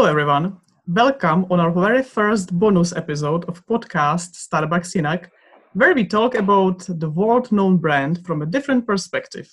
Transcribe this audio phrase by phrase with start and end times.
[0.00, 0.56] Hello, everyone.
[0.86, 5.28] Welcome on our very first bonus episode of podcast Starbucks Sinak,
[5.74, 9.46] where we talk about the world-known brand from a different perspective,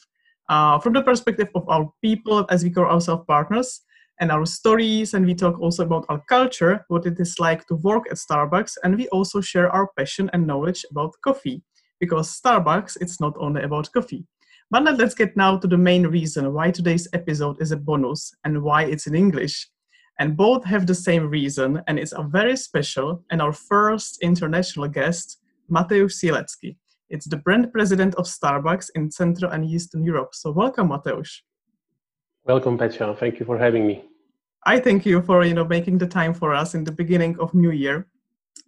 [0.48, 3.82] uh, from the perspective of our people, as we call ourselves partners,
[4.22, 5.14] and our stories.
[5.14, 8.78] And we talk also about our culture, what it is like to work at Starbucks,
[8.86, 11.62] and we also share our passion and knowledge about coffee,
[12.00, 14.26] because Starbucks it's not only about coffee.
[14.72, 18.64] But let's get now to the main reason why today's episode is a bonus and
[18.64, 19.68] why it's in English
[20.20, 24.88] and both have the same reason, and it's a very special and our first international
[24.88, 25.40] guest,
[25.70, 26.76] Mateusz Sielecki.
[27.10, 30.34] It's the brand president of Starbucks in Central and Eastern Europe.
[30.34, 31.42] So welcome, Mateusz.
[32.46, 33.16] Welcome, Petra.
[33.16, 34.04] Thank you for having me.
[34.66, 37.54] I thank you for you know making the time for us in the beginning of
[37.54, 38.08] New Year.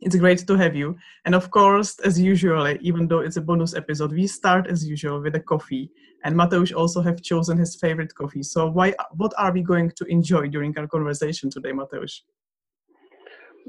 [0.01, 0.95] It's great to have you.
[1.25, 5.21] And of course, as usual, even though it's a bonus episode, we start as usual
[5.21, 5.91] with a coffee.
[6.23, 8.43] And Mateusz also have chosen his favorite coffee.
[8.43, 12.21] So why what are we going to enjoy during our conversation today, Mateusz?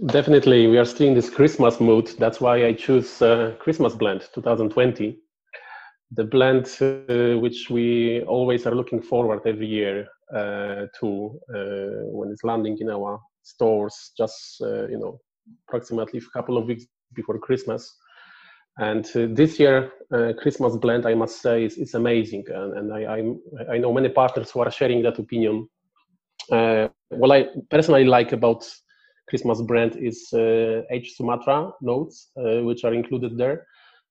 [0.06, 2.12] Definitely, we are still in this Christmas mood.
[2.18, 5.18] That's why I choose uh, Christmas Blend 2020.
[6.12, 12.30] The blend uh, which we always are looking forward every year uh, to uh, when
[12.30, 15.20] it's landing in our stores, just uh, you know
[15.68, 16.84] approximately a couple of weeks
[17.14, 17.96] before Christmas.
[18.78, 22.44] And uh, this year, uh, Christmas blend, I must say, is, is amazing.
[22.48, 25.68] And, and I, I, I, know many partners who are sharing that opinion.
[26.50, 28.64] Uh, what I personally like about
[29.28, 33.66] Christmas blend is uh, H Sumatra notes, uh, which are included there,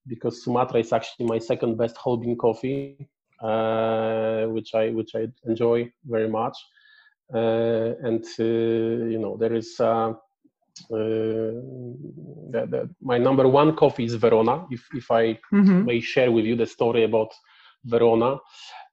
[0.07, 3.09] because Sumatra is actually my second best whole bean coffee,
[3.41, 6.57] uh, which I which I enjoy very much.
[7.31, 9.79] and you know there is
[10.89, 14.65] the, the, my number one coffee is Verona.
[14.69, 15.85] If if I mm-hmm.
[15.85, 17.31] may share with you the story about
[17.85, 18.37] Verona,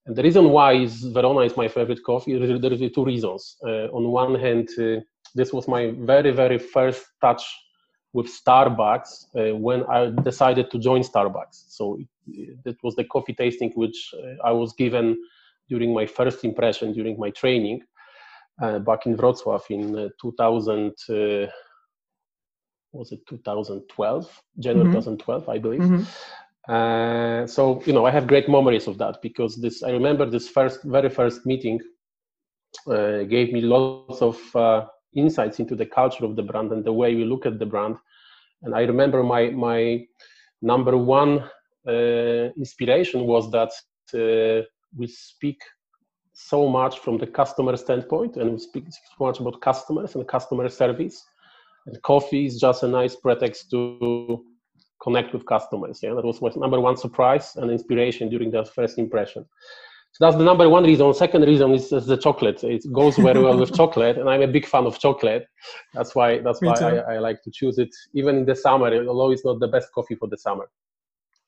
[0.07, 2.39] and the reason why is Verona is my favorite coffee.
[2.39, 3.57] There, are two reasons.
[3.65, 5.01] Uh, on one hand, uh,
[5.35, 7.43] this was my very very first touch
[8.13, 11.65] with Starbucks uh, when I decided to join Starbucks.
[11.69, 15.17] So it, it was the coffee tasting which uh, I was given
[15.69, 17.83] during my first impression during my training
[18.63, 20.93] uh, back in Wrocław in 2000
[22.97, 24.95] was it 2012 january mm-hmm.
[24.95, 26.73] 2012 i believe mm-hmm.
[26.73, 30.49] uh, so you know i have great memories of that because this i remember this
[30.49, 31.79] first very first meeting
[32.89, 36.93] uh, gave me lots of uh, insights into the culture of the brand and the
[36.93, 37.97] way we look at the brand
[38.63, 40.05] and i remember my my
[40.63, 41.33] number one
[41.89, 43.73] uh, inspiration was that
[44.15, 44.65] uh,
[44.97, 45.61] we speak
[46.33, 50.69] so much from the customer standpoint and we speak so much about customers and customer
[50.69, 51.25] service
[52.03, 54.45] coffee is just a nice pretext to
[55.03, 56.01] connect with customers.
[56.03, 59.47] Yeah, that was my number one surprise and inspiration during that first impression.
[60.13, 61.13] So that's the number one reason.
[61.13, 62.65] Second reason is, is the chocolate.
[62.65, 65.47] It goes very well with chocolate, and I'm a big fan of chocolate.
[65.93, 69.31] That's why that's why I, I, like to choose it even in the summer, although
[69.31, 70.71] it's not the best coffee for the summer.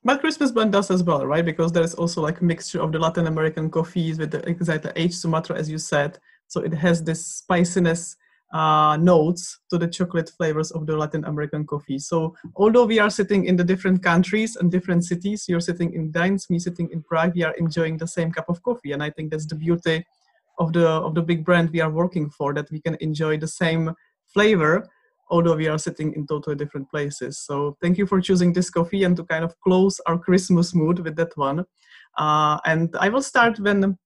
[0.05, 1.45] But Christmas blend does as well, right?
[1.45, 4.93] Because there is also like a mixture of the Latin American coffees with the exactly
[4.97, 6.19] H Sumatra, as you said.
[6.47, 8.17] So it has this spiciness
[8.53, 11.99] uh, notes to the chocolate flavors of the Latin American coffee.
[11.99, 16.13] So although we are sitting in the different countries and different cities, you're sitting in
[16.13, 18.93] Gdańsk, me sitting in Prague, we are enjoying the same cup of coffee.
[18.93, 20.05] And I think that's the beauty
[20.59, 23.47] of the of the big brand we are working for, that we can enjoy the
[23.47, 23.95] same
[24.27, 24.89] flavor,
[25.31, 27.39] although we are sitting in totally different places.
[27.39, 31.01] So thank you for choosing this coffee and to kind of close our Christmas mood
[31.01, 31.65] with that one.
[32.17, 33.97] Uh, and I will start when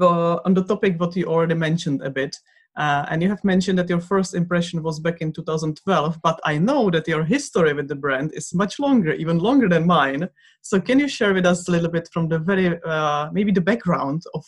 [0.00, 2.36] uh, on the topic what you already mentioned a bit
[2.76, 6.58] uh, and you have mentioned that your first impression was back in 2012, but I
[6.58, 10.28] know that your history with the brand is much longer, even longer than mine.
[10.60, 13.62] So can you share with us a little bit from the very, uh, maybe the
[13.62, 14.44] background of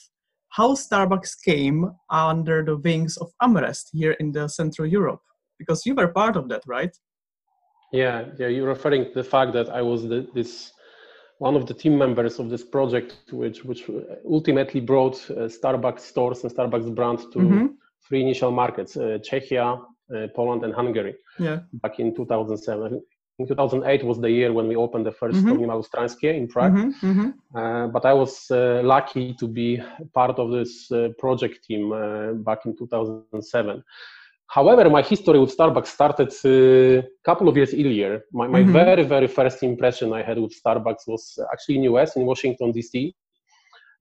[0.51, 5.23] how Starbucks came under the wings of AmRest here in the Central Europe?
[5.59, 6.95] Because you were part of that, right?
[7.93, 8.49] Yeah, yeah.
[8.49, 10.73] You're referring to the fact that I was the, this
[11.39, 13.89] one of the team members of this project, which which
[14.29, 17.39] ultimately brought uh, Starbucks stores and Starbucks brand to.
[17.39, 17.67] Mm-hmm
[18.07, 19.81] three initial markets uh, Czechia,
[20.15, 21.61] uh, Poland, and Hungary yeah.
[21.73, 23.01] back in 2007.
[23.41, 26.31] In 2008 was the year when we opened the 1st mm-hmm.
[26.35, 26.73] in Prague.
[26.73, 27.57] Mm-hmm, mm-hmm.
[27.57, 29.81] Uh, but I was uh, lucky to be
[30.13, 33.85] part of this uh, project team uh, back in 2007.
[34.49, 38.25] However, my history with Starbucks started a couple of years earlier.
[38.33, 38.73] My, my mm-hmm.
[38.73, 42.73] very, very first impression I had with Starbucks was actually in the US, in Washington,
[42.73, 43.15] D.C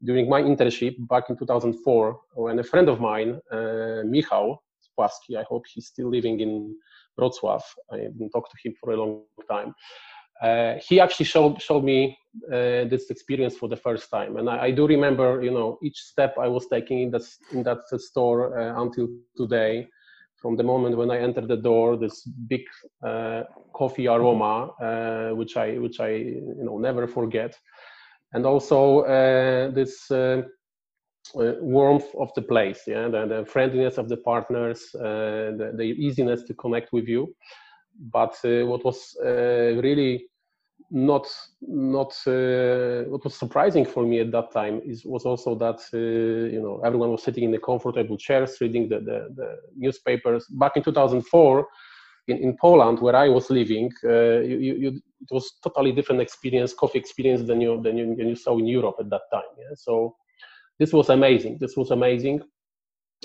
[0.04, 5.44] during my internship back in 2004 when a friend of mine, uh, Michał Spłaski, I
[5.44, 6.76] hope he's still living in
[7.18, 7.62] Wrocław,
[7.92, 9.74] I haven't talked to him for a long time,
[10.42, 12.18] uh, he actually showed, showed me
[12.48, 14.38] uh, this experience for the first time.
[14.38, 17.64] And I, I, do remember, you know, each step I was taking in that, in
[17.64, 19.88] that store uh, until today.
[20.38, 22.62] from the moment when I entered the door, this big
[23.06, 23.44] uh,
[23.74, 27.58] coffee aroma, uh, which I which I you know never forget,
[28.34, 30.42] and also uh, this uh,
[31.36, 36.44] uh, warmth of the place, yeah, the, the, friendliness of the partners, the, the, easiness
[36.44, 37.34] to connect with you.
[38.00, 40.28] But what was really
[40.90, 41.28] not
[41.62, 45.98] not uh, what was surprising for me at that time is was also that uh,
[45.98, 50.78] you know everyone was sitting in the comfortable chairs reading the, the, the newspapers back
[50.78, 51.68] in 2004
[52.28, 54.90] in, in Poland where I was living uh, you, you,
[55.22, 58.68] it was totally different experience coffee experience than you than you, than you saw in
[58.68, 59.76] Europe at that time yeah?
[59.76, 60.16] so
[60.80, 62.42] this was amazing this was amazing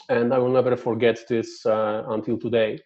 [0.08, 2.78] and I will never forget this uh, until today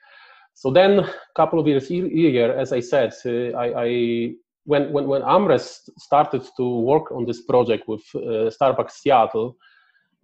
[0.55, 4.35] so then a couple of years earlier as I said uh, I, I
[4.67, 9.57] when, when, when AmRest started to work on this project with uh, Starbucks Seattle,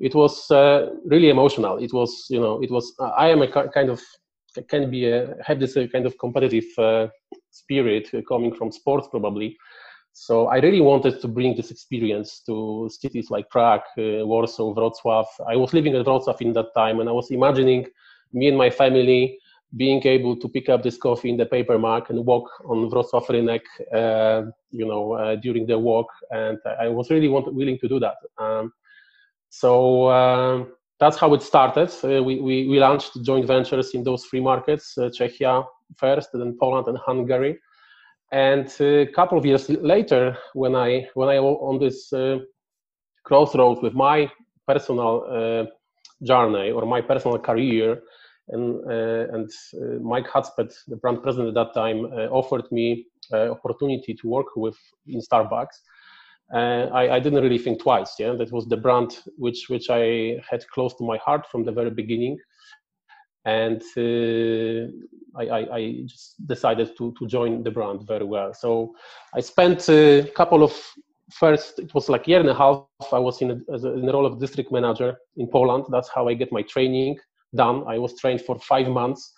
[0.00, 1.78] it was uh, really emotional.
[1.78, 4.02] It was, you know, it was, I am a kind of,
[4.68, 7.08] can be a, have this uh, kind of competitive uh,
[7.50, 9.56] spirit coming from sports probably.
[10.14, 15.24] So I really wanted to bring this experience to cities like Prague, uh, Warsaw, Wrocław.
[15.48, 17.86] I was living in Wrocław in that time and I was imagining
[18.32, 19.38] me and my family
[19.76, 23.26] being able to pick up this coffee in the paper mark and walk on Wrocław
[23.26, 23.62] Rynek,
[23.94, 27.98] uh, you know, uh, during the walk, and I was really want, willing to do
[28.00, 28.16] that.
[28.38, 28.72] Um,
[29.48, 30.64] so uh,
[31.02, 31.90] that's how it started.
[32.04, 35.64] Uh, we, we, we launched joint ventures in those three markets: uh, Czechia
[35.96, 37.58] first, then Poland and Hungary.
[38.30, 42.38] And a couple of years later, when I when I was on this uh,
[43.24, 44.30] crossroads with my
[44.68, 45.68] personal
[46.22, 48.00] journey or my personal career
[48.48, 53.06] and, uh, and uh, Mike Hudspeth, the brand president at that time, uh, offered me
[53.32, 54.76] opportunity to work with
[55.06, 55.76] in Starbucks.
[56.52, 58.14] I, I, didn't really think twice.
[58.18, 61.72] Yeah, that was the brand which which I had close to my heart from the
[61.72, 62.38] very beginning,
[63.44, 63.82] and
[65.34, 68.52] I, I, I, just decided to to join the brand very well.
[68.52, 68.94] So
[69.34, 70.74] I spent a couple of
[71.30, 74.12] first it was like year and a half i was in, a, a, in the
[74.12, 77.16] role of district manager in poland that's how i get my training
[77.54, 77.84] done.
[77.86, 79.32] I was trained for five months,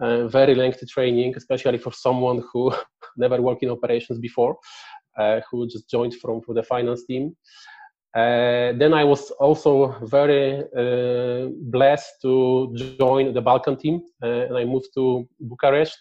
[0.00, 2.72] uh, very lengthy training, especially for someone who
[3.16, 4.56] never worked in operations before, uh,
[5.50, 7.36] who just joined from, from the finance team.
[8.12, 14.56] Uh, then I was also very uh, blessed to join the Balkan team, uh, and
[14.56, 15.96] I moved to Bucharest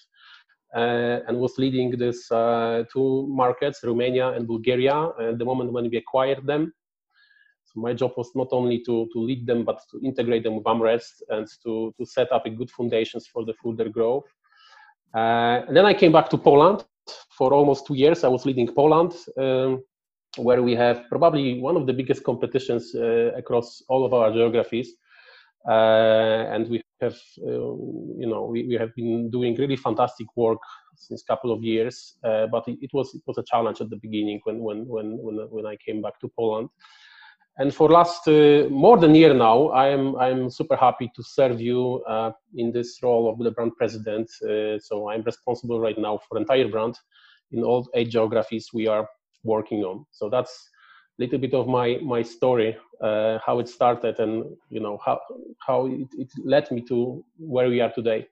[0.76, 2.28] uh, and was leading these
[2.92, 6.74] two markets, Romania and Bulgaria, at the moment when we acquired them.
[7.66, 10.64] So my job was not only to, to lead them, but to integrate them with
[10.64, 14.26] AmRest and to, to set up a good foundations for the further growth.
[15.14, 16.86] Uh, and then I came back to Poland
[17.38, 18.24] for almost two years.
[18.24, 19.84] I was leading Poland, um,
[20.38, 24.94] where we have probably one of the biggest competitions uh, across all of our geographies.
[25.68, 27.74] Uh, and we have, uh,
[28.22, 30.60] you know, we, we have been doing really fantastic work
[30.96, 32.16] since a couple of years.
[32.24, 35.18] Uh, but it, it, was it was a challenge at the beginning when when when
[35.18, 36.70] when, when I came back to Poland
[37.60, 41.60] and for last uh, more than a year now, I'm I'm super happy to serve
[41.60, 44.30] you uh, in this role of the brand president.
[44.42, 46.98] Uh, so I'm responsible right now for entire brand
[47.52, 49.06] in all eight geographies we are
[49.44, 50.06] working on.
[50.12, 50.70] So that's
[51.20, 55.20] a little bit of my my story, uh, how it started, and you know how
[55.60, 58.26] how it, it led me to where we are today.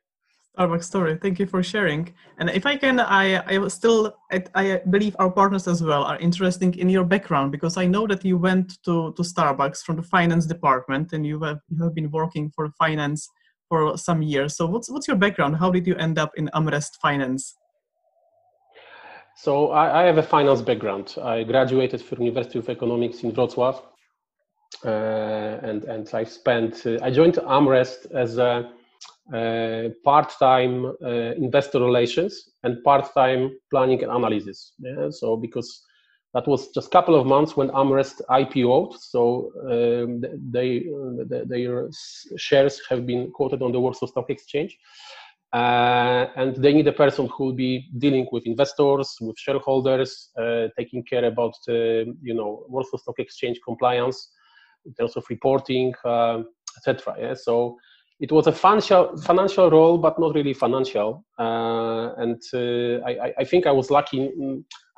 [0.57, 1.17] Starbucks story.
[1.21, 2.13] Thank you for sharing.
[2.39, 6.17] And if I can, I, I still, I, I, believe our partners as well are
[6.17, 10.03] interested in your background because I know that you went to, to Starbucks from the
[10.03, 13.29] finance department and you have, you have been working for finance
[13.69, 14.55] for some years.
[14.55, 15.57] So what's, what's your background?
[15.57, 17.55] How did you end up in AmRest Finance?
[19.35, 21.15] So I, I have a finance background.
[21.21, 23.83] I graduated from University of Economics in Wrocław.
[24.83, 28.71] Uh, and, and I spent, uh, I joined AmRest as a
[29.33, 34.73] uh, part-time uh, investor relations and part-time planning and analysis.
[34.79, 35.09] Yeah?
[35.09, 35.83] So because
[36.33, 40.85] that was just a couple of months when AmRest IPO'd, so um, they,
[41.25, 41.89] they, their
[42.37, 44.77] shares have been quoted on the Warsaw Stock Exchange.
[45.53, 50.67] Uh, and they need a person who will be dealing with investors, with shareholders, uh,
[50.77, 54.29] taking care about uh, you know Warsaw Stock Exchange compliance
[54.85, 55.93] in terms of reporting,
[56.77, 57.15] etc.
[57.17, 57.33] Yeah?
[57.33, 57.77] So
[58.19, 61.23] it was a financial financial role, but not really financial.
[61.37, 64.31] Uh, and uh, I, I, think I was lucky.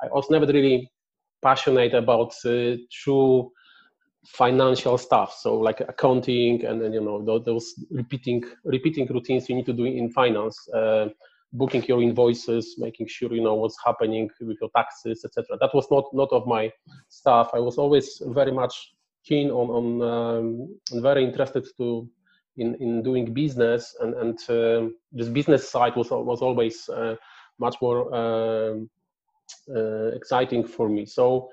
[0.02, 0.90] I was never really
[1.42, 3.52] passionate about uh, true
[4.26, 5.36] financial stuff.
[5.38, 9.74] So like accounting and then you know those, those, repeating repeating routines you need to
[9.74, 10.56] do in finance.
[10.68, 11.08] Uh,
[11.52, 15.58] booking your invoices, making sure you know what's happening with your taxes, etc.
[15.60, 16.72] That was not not of my
[17.08, 17.50] stuff.
[17.52, 18.92] I was always very much
[19.24, 22.08] keen on on um, and very interested to
[22.56, 27.16] in, in doing business, and, and uh, this business side was was always uh,
[27.58, 28.90] much more um,
[29.74, 31.06] uh, exciting for me.
[31.06, 31.50] So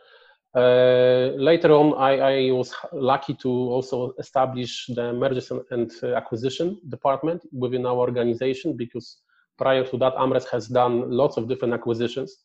[0.55, 7.43] uh, later on, I, I, was lucky to also establish the mergers and acquisition department
[7.51, 9.19] within our organization because
[9.57, 12.37] prior to that, AmRest has done lots of different acquisitions,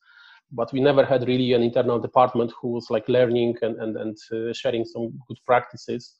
[0.50, 4.16] but we never had really an internal department who was like learning and, and, and
[4.32, 6.16] uh, sharing some good practices.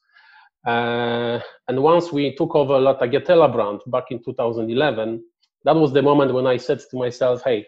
[0.65, 5.23] Uh, and once we took over La Tagliatella brand back in 2011,
[5.65, 7.65] that was the moment when I said to myself, hey,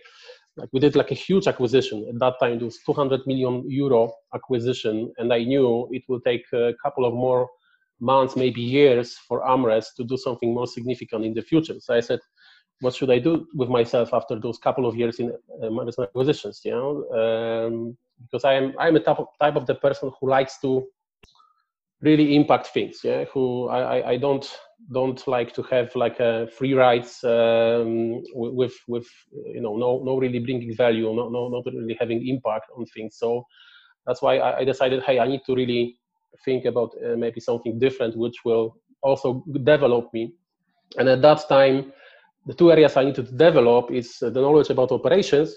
[0.58, 2.06] like we did like a huge acquisition.
[2.10, 6.46] At that time it was 200 million euro acquisition and i knew it will take
[6.54, 7.50] a couple of more
[8.00, 11.75] months maybe years for amrest to do something more significant in the future.
[11.80, 12.20] So i said
[12.82, 15.32] what should i do with myself after those couple of years in
[15.64, 16.92] uh, acquisitions you know?
[17.20, 20.86] Um, because i am i'm a type of, type of the person who likes to
[22.05, 24.47] really impact things yeah who i i don't
[24.93, 29.07] don't like to have like a free rides um, with with
[29.53, 33.17] you know no no really bringing value no, no not really having impact on things.
[33.17, 33.45] So
[34.05, 35.97] that's why i, decided hey i need to really
[36.43, 40.33] think about uh, maybe something different which will also develop me.
[40.97, 41.93] And at that time
[42.45, 45.55] the two areas i needed to develop is the knowledge about operations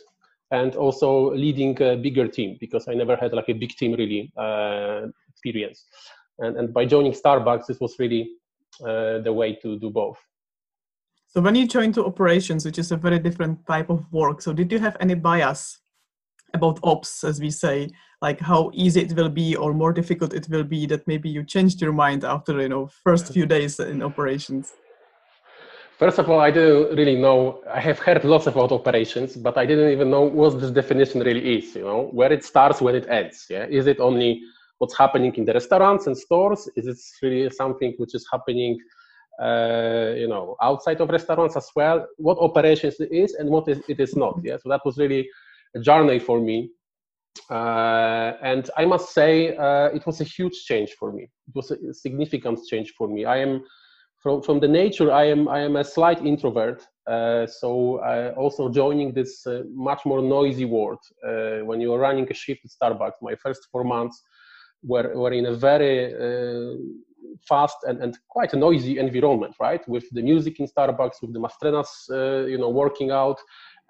[0.50, 4.32] and also leading a bigger team because i never had like a big team really
[4.38, 5.84] uh, experience
[6.38, 8.30] and, and by joining starbucks this was really
[8.84, 10.18] uh, the way to do both.
[11.26, 14.52] So when you joined to operations, which is a very different type of work, so
[14.52, 15.78] did you have any bias
[16.54, 17.90] about ops, as we say,
[18.22, 21.44] like how easy it will be or more difficult it will be that maybe you
[21.44, 24.72] changed your mind after you know first few days in operations?
[25.98, 27.60] First of all, I didn't really know.
[27.68, 31.58] I have heard lots about operations, but I didn't even know what this definition really
[31.58, 31.74] is.
[31.74, 33.46] You know, where it starts, when it ends.
[33.50, 34.42] Yeah, is it only
[34.78, 36.68] what's happening in the restaurants and stores?
[36.76, 38.78] Is it really something which is happening,
[39.42, 42.06] uh, you know, outside of restaurants as well?
[42.16, 44.40] What operations it is and what is, it is not?
[44.42, 45.28] Yeah, so that was really
[45.74, 46.70] a journey for me.
[47.50, 51.24] Uh, and I must say, uh, it was a huge change for me.
[51.24, 53.24] It was a significant change for me.
[53.24, 53.64] I am
[54.22, 55.12] from from the nature.
[55.12, 56.84] I am I am a slight introvert.
[57.06, 58.00] Uh, so
[58.36, 62.60] also joining this uh, much more noisy world uh, when you are running a shift
[62.64, 63.22] at Starbucks.
[63.22, 64.22] My first four months,
[64.82, 66.76] were, were in a very uh,
[67.48, 69.86] fast and, and quite a noisy environment, right?
[69.88, 73.38] With the music in Starbucks, with the mastrenas, uh, you know, working out,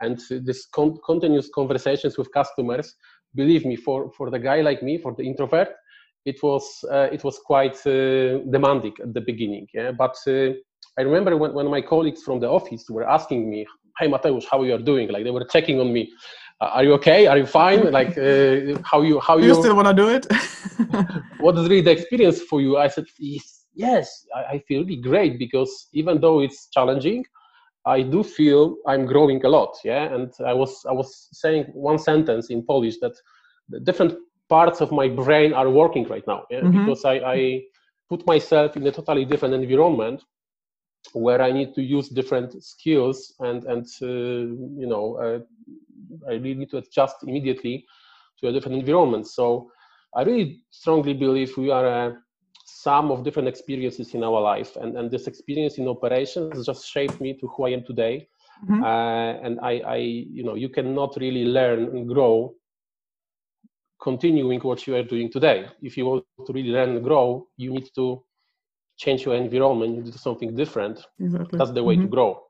[0.01, 2.95] and this con- continuous conversations with customers.
[3.35, 5.69] Believe me, for for the guy like me, for the introvert,
[6.25, 9.67] it was uh, it was quite uh, demanding at the beginning.
[9.75, 10.53] Yeah, but uh,
[10.99, 13.67] I remember when, when my colleagues from the office were asking me,
[13.99, 16.11] "Hey, Mateusz, how you are doing?" Like they were checking on me
[16.61, 19.77] are you okay are you fine like uh, how you how do you, you still
[19.77, 20.27] want to do it
[21.41, 23.05] what is really the experience for you i said
[23.75, 27.25] yes I, I, feel really great because even though it's challenging
[27.87, 31.99] i do feel i'm growing a lot yeah and i was i was saying one
[31.99, 33.15] sentence in polish that
[33.85, 34.15] different
[34.49, 36.61] parts of my brain are working right now yeah?
[36.61, 36.87] mm-hmm.
[36.87, 37.63] because I, I
[38.09, 40.23] put myself in a totally different environment
[41.13, 45.39] where I need to use different skills and and uh, you know uh,
[46.29, 47.87] I really need to adjust immediately
[48.41, 49.27] to a different environment.
[49.27, 49.71] So
[50.15, 52.19] I really strongly believe we are a
[52.65, 57.21] sum of different experiences in our life, and and this experience in operations just shaped
[57.21, 58.29] me to who I am today.
[58.65, 58.83] Mm-hmm.
[58.83, 62.55] Uh, and I, I, you know, you cannot really learn and grow
[64.03, 65.67] continuing what you are doing today.
[65.81, 68.25] If you want to really learn and grow, you need to
[68.97, 71.07] change your environment, you do something different.
[71.21, 71.57] Exactly.
[71.57, 72.05] That's the way mm-hmm.
[72.05, 72.48] to grow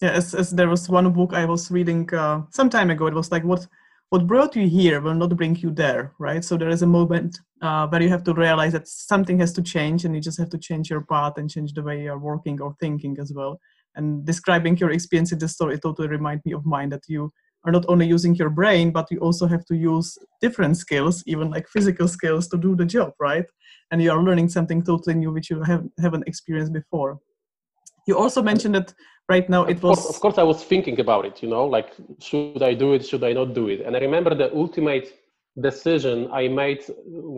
[0.00, 3.14] yeah as, as there was one book i was reading uh, some time ago it
[3.14, 3.66] was like what
[4.10, 6.44] what brought you here will not bring you there right?
[6.44, 9.62] So there is a moment uh, where you have to realize that something has to
[9.62, 12.60] change and you just have to change your path and change the way you're working
[12.60, 13.60] or thinking as well.
[13.94, 17.32] And describing your experience in the story totally remind me of mine that you
[17.64, 21.50] are not only using your brain but you also have to use different skills even
[21.50, 23.46] like physical skills to do the job right?
[23.92, 27.20] And you are learning something totally new which you have, haven't experienced before.
[28.08, 28.92] You also mentioned that
[29.34, 31.64] right now it was of course, of course i was thinking about it you know
[31.76, 33.80] like should i do it should i not do it?
[33.84, 35.06] And i remember the ultimate
[35.60, 36.82] decision i made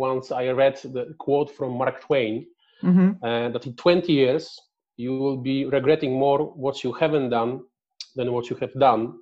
[0.06, 2.46] once i read the quote from mark twain
[2.82, 3.10] mm-hmm.
[3.24, 4.60] uh, that in 20 years
[4.96, 7.60] you will be regretting more what you haven't done
[8.14, 9.18] than what you have done.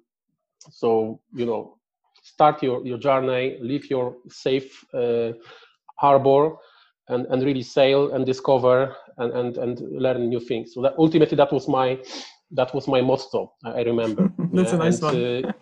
[0.70, 1.78] So you know
[2.22, 5.32] start your, your journey leave your safe uh,
[5.96, 6.56] harbor
[7.08, 10.74] and, and really sail and discover and, and, and learn new things.
[10.74, 11.98] So that ultimately that was my
[12.52, 13.52] that was my motto.
[13.64, 14.32] I remember.
[14.52, 15.44] That's yeah, a nice and, one.
[15.46, 15.52] Uh,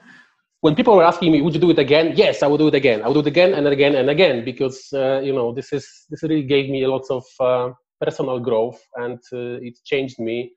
[0.61, 2.75] when people were asking me, "Would you do it again?" Yes, I would do it
[2.75, 3.02] again.
[3.02, 5.87] I would do it again and again and again because uh, you know this is
[6.11, 10.52] this really gave me a lot of uh, personal growth and uh, it changed me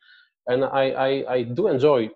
[0.48, 2.10] and I, I, I, do enjoy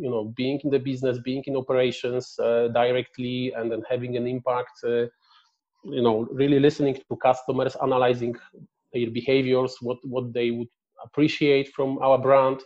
[0.00, 4.26] you know being in the business being in operations uh, directly and then having an
[4.26, 5.06] impact uh,
[5.84, 8.34] you know really listening to customers analyzing
[8.92, 10.68] their behaviors what what they would
[11.04, 12.60] appreciate from our brand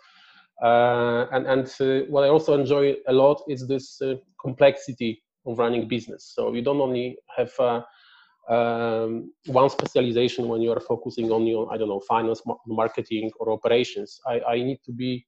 [0.63, 5.87] and and uh, what i also enjoy a lot is this uh, complexity of running
[5.87, 6.33] business.
[6.35, 7.83] So you don't only have uh,
[8.49, 13.53] um, one specialization when you are focusing on your i don't know finance marketing or
[13.53, 14.21] operations.
[14.27, 15.27] I, I need to be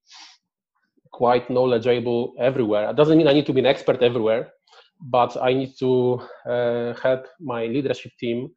[1.12, 2.90] quite knowledgeable everywhere.
[2.90, 4.52] It doesn't mean i need to be an expert everywhere
[5.00, 8.48] but i need to uh, help my leadership team uh,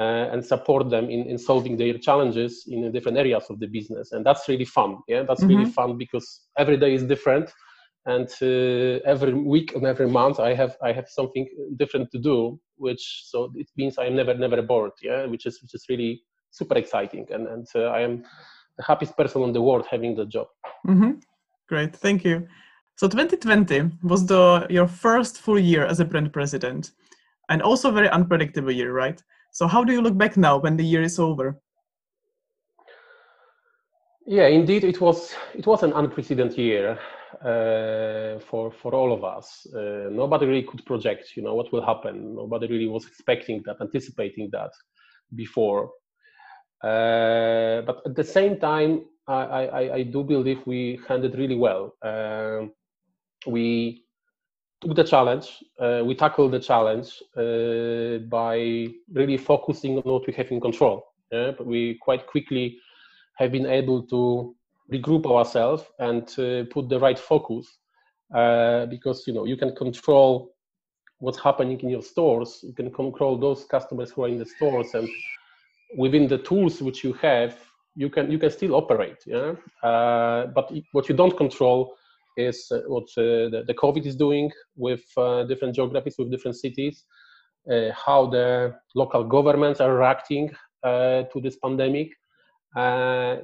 [0.00, 4.12] and support them in, in solving their challenges in different areas of the business.
[4.12, 5.22] And that's really fun yeah?
[5.22, 5.56] That's mm-hmm.
[5.56, 7.50] really fun because every day is different.
[8.06, 11.46] And uh, every week and every month i have i have something
[11.76, 15.24] different to do which so it means i'm never never bored yeah?
[15.26, 17.26] Which is which is really super exciting.
[17.30, 18.24] And and uh, i am
[18.76, 20.48] the happiest person in the world having the job.
[20.86, 21.12] Mm-hmm.
[21.68, 21.94] great.
[21.94, 22.48] Thank you.
[22.96, 26.90] So 2020 was the your first full year as a brand president.
[27.48, 29.22] And also very unpredictable year right
[29.52, 31.56] so how do you look back now when the year is over
[34.26, 36.98] yeah indeed it was it was an unprecedented year
[37.40, 39.66] uh, for for all of us.
[39.74, 42.36] Uh, nobody really could project, you know, what will happen.
[42.36, 44.70] Nobody really was expecting that, anticipating that
[45.34, 45.90] before.
[46.84, 51.94] Uh, but at the same time, I, I, I, do believe we handled really well.
[52.02, 52.72] Um,
[53.46, 54.04] we
[54.82, 60.32] took the challenge, uh, we tackled the challenge uh, by really focusing on what we
[60.32, 61.06] have in control.
[61.30, 61.52] Yeah?
[61.56, 62.78] But we quite quickly
[63.36, 64.54] have been able to
[64.92, 67.78] regroup ourselves and uh, put the right focus
[68.34, 70.54] uh, because you know you can control
[71.18, 74.94] what's happening in your stores you can control those customers who are in the stores
[74.94, 75.08] and
[75.96, 77.56] within the tools which you have
[77.94, 81.94] you can you can still operate yeah uh, but what you don't control
[82.36, 86.56] is uh, what uh, the, the, covid is doing with uh, different geographies with different
[86.56, 87.04] cities
[87.94, 90.50] how the local governments are reacting
[90.84, 92.08] to this pandemic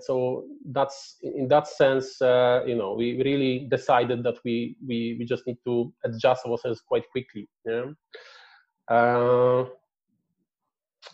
[0.01, 5.46] so that's in that sense, you know, we really decided that we, we we just
[5.46, 7.46] need to adjust ourselves quite quickly.
[7.64, 7.92] Yeah.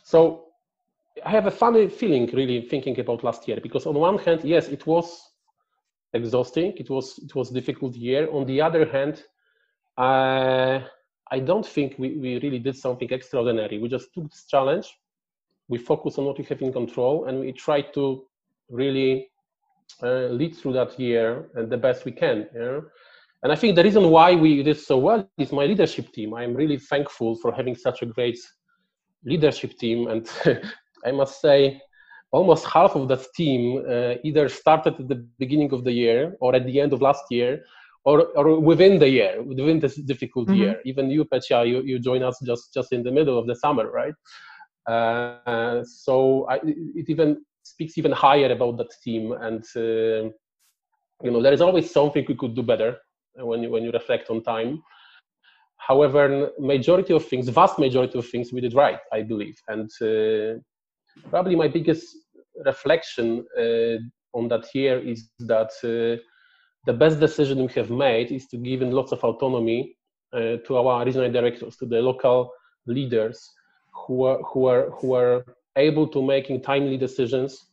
[0.04, 0.44] So
[1.24, 4.68] I have a funny feeling, really thinking about last year, because on one hand, yes,
[4.68, 5.33] it was
[6.14, 6.72] exhausting.
[6.76, 8.30] It was it was difficult year.
[8.30, 9.22] On the other hand,
[9.98, 10.80] uh,
[11.30, 13.78] I don't think we, we really did something extraordinary.
[13.78, 14.88] We just took this challenge
[15.68, 18.24] we focus on what we have in control and we try to
[18.68, 19.28] really
[20.02, 22.80] uh, lead through that year and the best we can yeah?
[23.42, 26.54] and i think the reason why we did so well is my leadership team i'm
[26.54, 28.38] really thankful for having such a great
[29.24, 30.30] leadership team and
[31.06, 31.80] i must say
[32.36, 33.62] almost half of that team
[33.94, 37.24] uh, either started at the beginning of the year or at the end of last
[37.30, 37.52] year
[38.04, 40.62] or, or within the year within this difficult mm-hmm.
[40.62, 43.56] year even you Petya, you, you join us just just in the middle of the
[43.64, 44.16] summer right
[44.86, 50.30] uh, so I, it even speaks even higher about that team, and uh,
[51.22, 52.98] you know there is always something we could do better
[53.36, 54.82] when you when you reflect on time.
[55.78, 60.58] However, majority of things, vast majority of things, we did right, I believe, and uh,
[61.30, 62.16] probably my biggest
[62.64, 63.98] reflection uh,
[64.36, 66.20] on that year is that uh,
[66.86, 69.96] the best decision we have made is to give in lots of autonomy
[70.32, 72.52] uh, to our regional directors, to the local
[72.86, 73.52] leaders,
[73.94, 75.44] who are who are who are
[75.76, 77.66] able to making timely decisions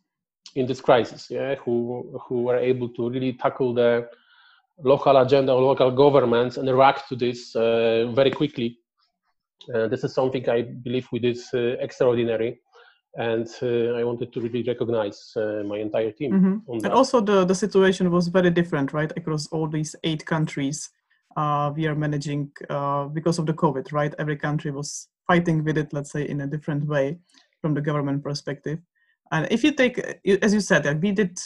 [0.55, 1.55] in this crisis yeah?
[1.55, 4.07] Who who are able to really tackle the
[4.83, 8.77] local agenda or local governments and react to this uh, very quickly.
[9.73, 12.59] Uh, this is something i believe we did uh, extraordinary
[13.15, 16.85] and uh, i wanted to really recognize uh, my entire team mm-hmm.
[16.85, 20.89] and also the the situation was very different right across all these eight countries
[21.35, 22.51] uh, we are managing
[23.13, 26.47] because of the covid right every country was fighting with it, let's say, in a
[26.47, 27.17] different way
[27.61, 28.79] from the government perspective.
[29.31, 29.97] And if you take,
[30.41, 31.39] as you said, we did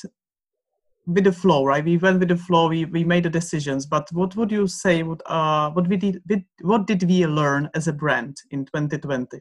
[1.05, 1.85] with the flow, right?
[1.85, 2.67] We went with the flow.
[2.67, 3.85] We, we made the decisions.
[3.85, 5.03] But what would you say?
[5.03, 6.21] What uh, what we did?
[6.61, 9.39] What did we learn as a brand in 2020?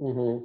[0.00, 0.44] Mm-hmm.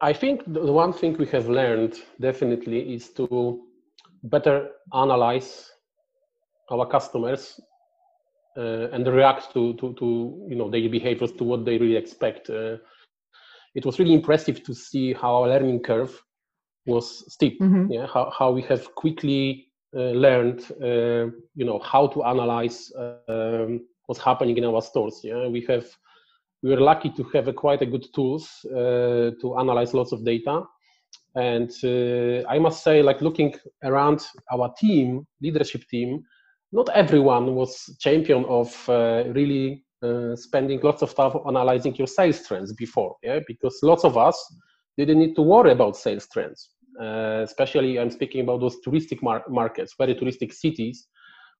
[0.00, 3.62] I think the one thing we have learned definitely is to
[4.22, 5.70] better analyze
[6.70, 7.60] our customers
[8.56, 12.50] uh, and react to, to, to you know their behaviors to what they really expect.
[12.50, 12.76] Uh,
[13.74, 16.22] it was really impressive to see how our learning curve
[16.86, 17.60] was steep.
[17.60, 17.92] Mm-hmm.
[17.92, 22.92] Yeah, how, how we have quickly uh, learned, uh, you know, how to analyze
[23.28, 25.20] um, what's happening in our stores.
[25.22, 25.86] Yeah, we have
[26.62, 30.24] we were lucky to have a quite a good tools uh, to analyze lots of
[30.24, 30.62] data,
[31.34, 36.22] And uh, I must say, like looking around our team, leadership team,
[36.72, 42.46] not everyone was champion of uh, really uh, spending lots of time analyzing your sales
[42.46, 44.36] trends before, yeah, because lots of us
[44.96, 46.70] didn't need to worry about sales trends.
[47.00, 51.06] Uh, especially, I'm speaking about those touristic mar- markets, very touristic cities,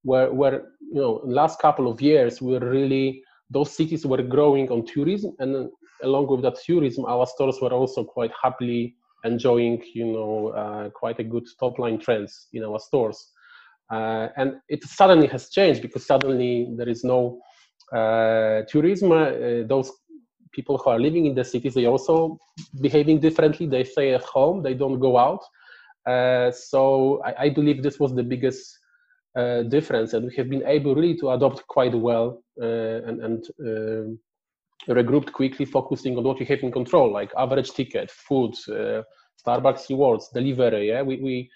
[0.02, 4.70] where, where you know, last couple of years we were really those cities were growing
[4.70, 5.70] on tourism, and
[6.02, 11.18] along with that tourism, our stores were also quite happily enjoying, you know, uh, quite
[11.18, 13.32] a good top line trends in our stores.
[13.90, 17.40] Uh, and it suddenly has changed because suddenly there is no
[17.92, 19.12] uh, tourism.
[19.12, 19.90] Uh, those
[20.52, 22.38] people who are living in the cities, they also
[22.80, 23.66] behaving differently.
[23.66, 24.62] They stay at home.
[24.62, 25.42] They don't go out.
[26.06, 28.78] Uh, so I, I, believe this was the biggest
[29.36, 34.18] uh, difference, and we have been able really to adopt quite well and, and
[34.88, 38.54] regrouped quickly, focusing on what we have in control, like average ticket, food,
[39.46, 40.88] Starbucks rewards, delivery.
[40.88, 41.50] Yeah, we, we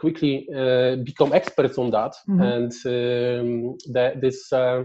[0.00, 2.40] quickly uh, become experts on that mm-hmm.
[2.40, 4.82] and um, the, this uh,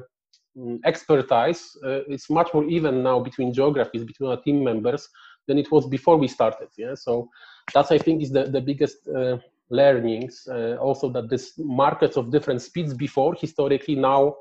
[0.57, 5.07] mm, expertise uh, is much more even now between geographies between our team members
[5.47, 7.29] than it was before we started yeah so
[7.73, 9.37] that's i think is the, the biggest uh,
[9.69, 14.35] learnings uh, also that this markets of different speeds before historically now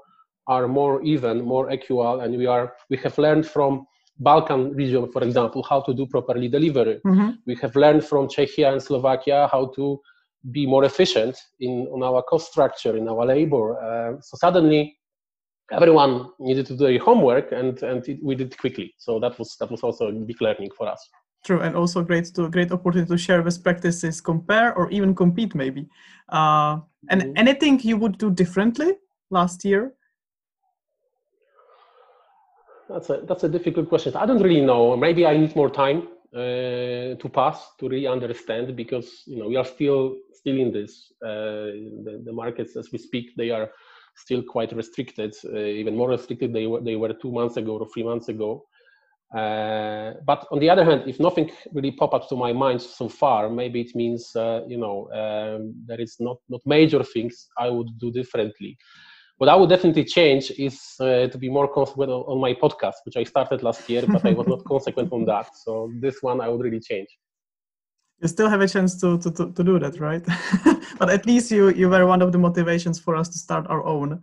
[0.46, 3.86] are more even more equal and we are we have learned from
[4.18, 7.00] balkan region for example how to do properly delivery.
[7.06, 7.30] Mm-hmm.
[7.46, 10.00] we have learned from czechia and slovakia how to
[10.50, 13.78] be more efficient in on our cost structure in our labor.
[13.80, 14.98] Uh, so suddenly
[15.72, 18.94] everyone needed to do their homework and and it, we did quickly.
[18.98, 21.08] So that was that was also a big learning for us
[21.44, 25.54] true and also great to great opportunity to share best practices compare or even compete
[25.54, 25.88] maybe.
[26.28, 26.78] Uh,
[27.10, 27.32] and mm-hmm.
[27.36, 28.94] anything you would do differently
[29.30, 29.92] last year?
[32.88, 34.14] That's a that's a difficult question.
[34.16, 34.96] I don't really know.
[34.96, 39.56] Maybe i need more time uh, to pass to really understand because you know we
[39.56, 41.70] are still still in this uh,
[42.04, 43.70] the, the, markets as we speak they are
[44.16, 47.88] still quite restricted uh, even more restricted they were they were two months ago or
[47.88, 48.64] three months ago
[49.36, 53.08] uh, but on the other hand if nothing really popped up to my mind so
[53.08, 57.68] far maybe it means uh, you know um, there is not not major things i
[57.68, 58.76] would do differently
[59.38, 63.16] what I would definitely change is uh, to be more consequent on, my podcast, which
[63.16, 65.48] I started last year, but I was not consequent on that.
[65.56, 67.08] So this one I would really change.
[68.20, 70.24] You still have a chance to, to, to, to do that, right?
[70.98, 73.84] but at least you, you were one of the motivations for us to start our
[73.84, 74.22] own.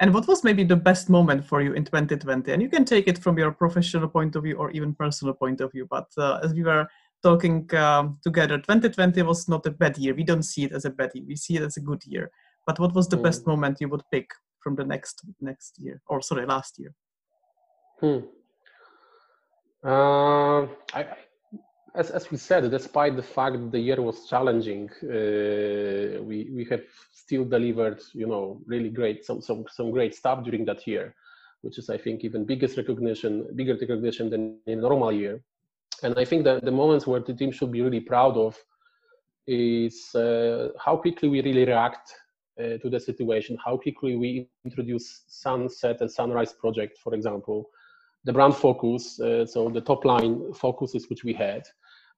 [0.00, 2.50] And what was maybe the best moment for you in 2020?
[2.52, 5.60] And you can take it from your professional point of view or even personal point
[5.60, 5.86] of view.
[5.88, 6.88] But uh, as we were
[7.22, 10.14] talking um, together, 2020 was not a bad year.
[10.14, 11.24] We don't see it as a bad year.
[11.26, 12.30] We see it as a good year.
[12.66, 13.22] But what was the mm.
[13.22, 16.94] best moment you would pick from the next next year, or sorry, last year?
[18.00, 18.18] Hmm.
[19.84, 21.06] Uh, I,
[21.94, 26.66] as, as we said, despite the fact that the year was challenging, uh, we we
[26.70, 31.14] have still delivered, you know, really great some some some great stuff during that year,
[31.60, 35.42] which is I think even biggest recognition, bigger recognition than in a normal year.
[36.02, 38.58] And I think that the moments where the team should be really proud of
[39.46, 42.12] is uh, how quickly we really react
[42.58, 47.70] uh, to the situation, how quickly we introduce sunset and sunrise project, for example,
[48.24, 51.62] the brand focus, uh, so the top line focuses which we had,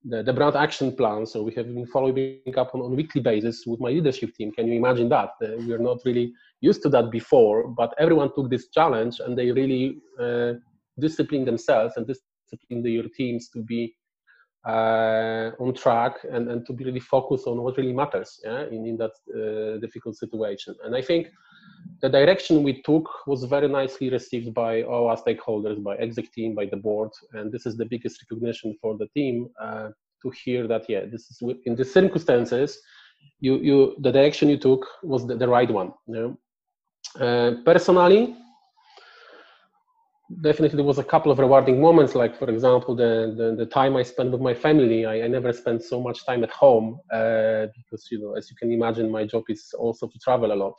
[0.05, 3.65] the, the brand action plan, so we have been following up on, on weekly basis
[3.67, 4.53] with my leadership team.
[4.53, 5.31] Can you imagine that?
[5.43, 9.37] Uh, we are not really used to that before, but everyone took this challenge and
[9.37, 10.53] they really uh,
[10.99, 13.95] disciplined themselves and disciplined their teams to be
[14.67, 18.87] uh, on track and, and to be really focused on what really matters yeah, in,
[18.87, 20.75] in that uh, difficult situation.
[20.85, 21.29] And I think
[22.01, 26.55] the direction we took was very nicely received by all our stakeholders, by exec team,
[26.55, 27.11] by the board.
[27.33, 29.89] And this is the biggest recognition for the team uh,
[30.23, 32.81] to hear that, yeah, this is in the circumstances,
[33.41, 35.93] you, you, the direction you took was the, the right one.
[36.07, 36.39] You know?
[37.21, 38.35] Uh, personally,
[40.41, 43.95] definitely there was a couple of rewarding moments like for example the the, the time
[43.97, 45.05] i spent with my family.
[45.05, 48.57] I, I never spent so much time at home uh, because you know as you
[48.57, 50.75] can imagine my job is also to travel a lot.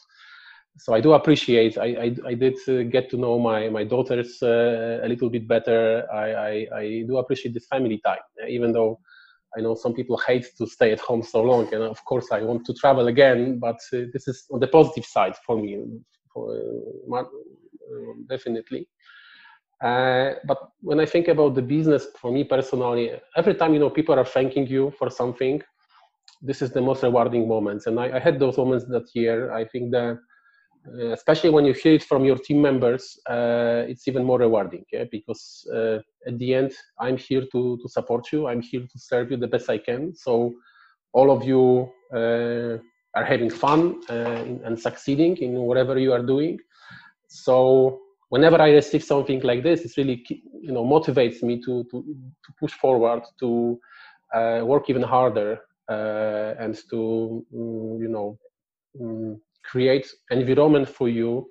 [0.78, 4.42] So i do appreciate i i, I did uh, get to know my my daughters
[4.42, 6.06] uh, a little bit better.
[6.12, 9.00] I, I, I do appreciate this family time even though
[9.58, 12.42] i know some people hate to stay at home so long and of course i
[12.42, 15.72] want to travel again but uh, this is on the positive side for me
[16.34, 16.44] for,
[17.18, 17.24] uh,
[18.28, 18.90] definitely
[19.84, 23.90] uh, but when I think about the business, for me personally, every time you know
[23.90, 25.62] people are thanking you for something,
[26.42, 27.88] this is the most rewarding moments.
[27.88, 29.52] And I, I had those moments that year.
[29.52, 30.18] I think that
[30.88, 34.86] uh, especially when you hear it from your team members, uh, it's even more rewarding.
[34.92, 35.06] Yeah?
[35.12, 38.48] Because uh, at the end, I'm here to to support you.
[38.48, 40.16] I'm here to serve you the best I can.
[40.16, 40.54] So
[41.14, 42.78] all of you uh,
[43.16, 46.60] are having fun and, and succeeding in whatever you are doing.
[47.28, 50.26] So whenever I receive something like this, it really
[50.62, 52.04] you know motivates me to to,
[52.46, 53.80] to push forward, to
[54.34, 55.60] uh, work even harder,
[55.90, 58.38] uh, and to mm, you know
[59.02, 61.50] um, create environment for you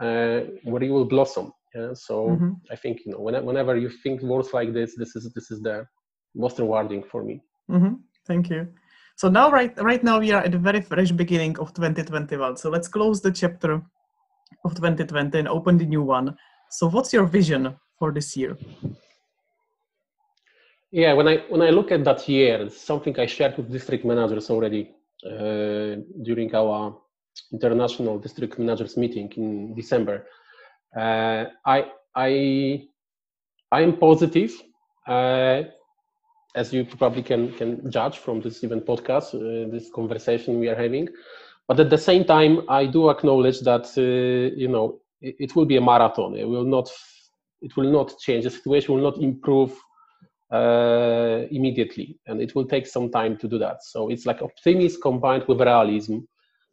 [0.00, 1.52] uh, where you will blossom.
[1.74, 1.92] Yeah?
[1.94, 2.52] So mm-hmm.
[2.70, 5.86] I think you know whenever you think words like this, this is this is the
[6.34, 7.40] most rewarding for me.
[7.70, 7.94] Mm-hmm.
[8.26, 8.68] Thank you.
[9.16, 12.58] So now, right, right now, we are at the very fresh beginning of 2021.
[12.58, 13.82] So let's close the chapter
[14.64, 16.36] of 2020 and open the new one.
[16.70, 18.56] So, what's your vision for this year?
[20.90, 24.50] Yeah, when I when I look at that year, something I shared with district managers
[24.50, 26.96] already uh, during our
[27.52, 30.26] international district managers meeting in December.
[30.96, 32.88] Uh, I I
[33.72, 34.52] I am positive.
[35.06, 35.62] Uh,
[36.54, 40.74] as you probably can can judge from this even podcast, uh, this conversation we are
[40.76, 41.08] having.
[41.68, 45.66] But at the same time, I do acknowledge that uh, you know it, it, will
[45.66, 46.36] be a marathon.
[46.36, 46.90] It will not
[47.60, 48.44] it will not change.
[48.44, 49.76] The situation will not improve
[50.52, 53.82] uh, immediately, and it will take some time to do that.
[53.82, 56.18] So it's like optimism combined with realism,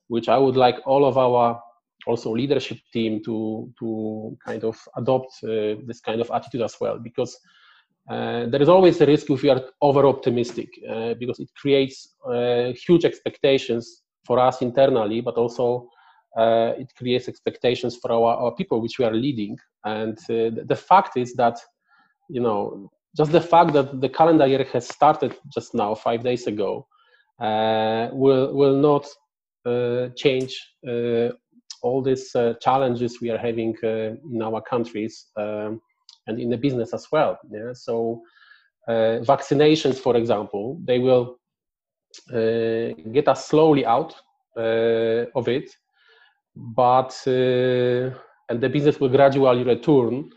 [0.07, 1.59] which I would like all of our
[2.05, 6.99] also leadership team to to kind of adopt uh, this kind of attitude as well
[6.99, 7.37] because
[8.09, 12.15] uh, there is always a risk if we are over optimistic uh, because it creates
[12.29, 15.89] uh, huge expectations for us internally, but also
[16.37, 19.57] uh, it creates expectations for our, our people which we are leading.
[19.85, 21.59] And uh, the fact is that,
[22.29, 26.47] you know, just the fact that the calendar year has started just now, five days
[26.47, 26.87] ago,
[27.39, 29.05] will will not
[30.15, 30.59] change
[31.81, 32.31] all these
[32.61, 35.27] challenges we are having in our countries.
[35.37, 35.81] Um,
[36.27, 37.39] and in the business as well.
[37.51, 37.73] Yeah?
[37.73, 38.21] So
[38.87, 41.42] uh, vaccinations, for example, they will uh,
[42.29, 44.15] get us slowly out
[44.57, 45.75] uh, of it,
[46.55, 48.15] but uh,
[48.49, 50.29] and the business will gradually return.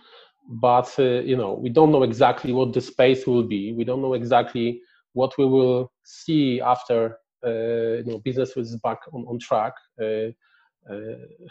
[0.48, 3.72] But uh, you know, we don't know exactly what the space will be.
[3.72, 4.80] We don't know exactly
[5.12, 9.74] what we will see after uh, you know business is back on, on track.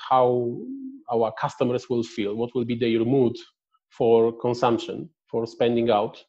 [0.10, 0.58] how
[1.12, 3.36] our customers will feel, what will be their mood
[3.90, 6.24] for consumption, for spending out,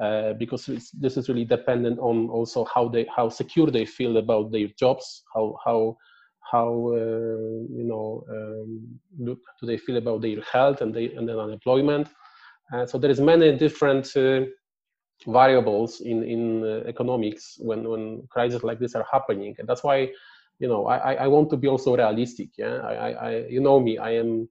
[0.00, 4.50] uh, because this is really dependent on also how they how secure they feel about
[4.50, 5.96] their jobs, how how
[6.50, 11.38] how uh, you know um, do they feel about their health and they and then
[11.38, 12.08] unemployment.
[12.72, 14.40] Uh, so there is many different uh,
[15.26, 20.08] variables in in uh, economics when when crises like this are happening, and that's why
[20.58, 22.50] you know I I want to be also realistic.
[22.58, 24.48] Yeah, I I you know me I am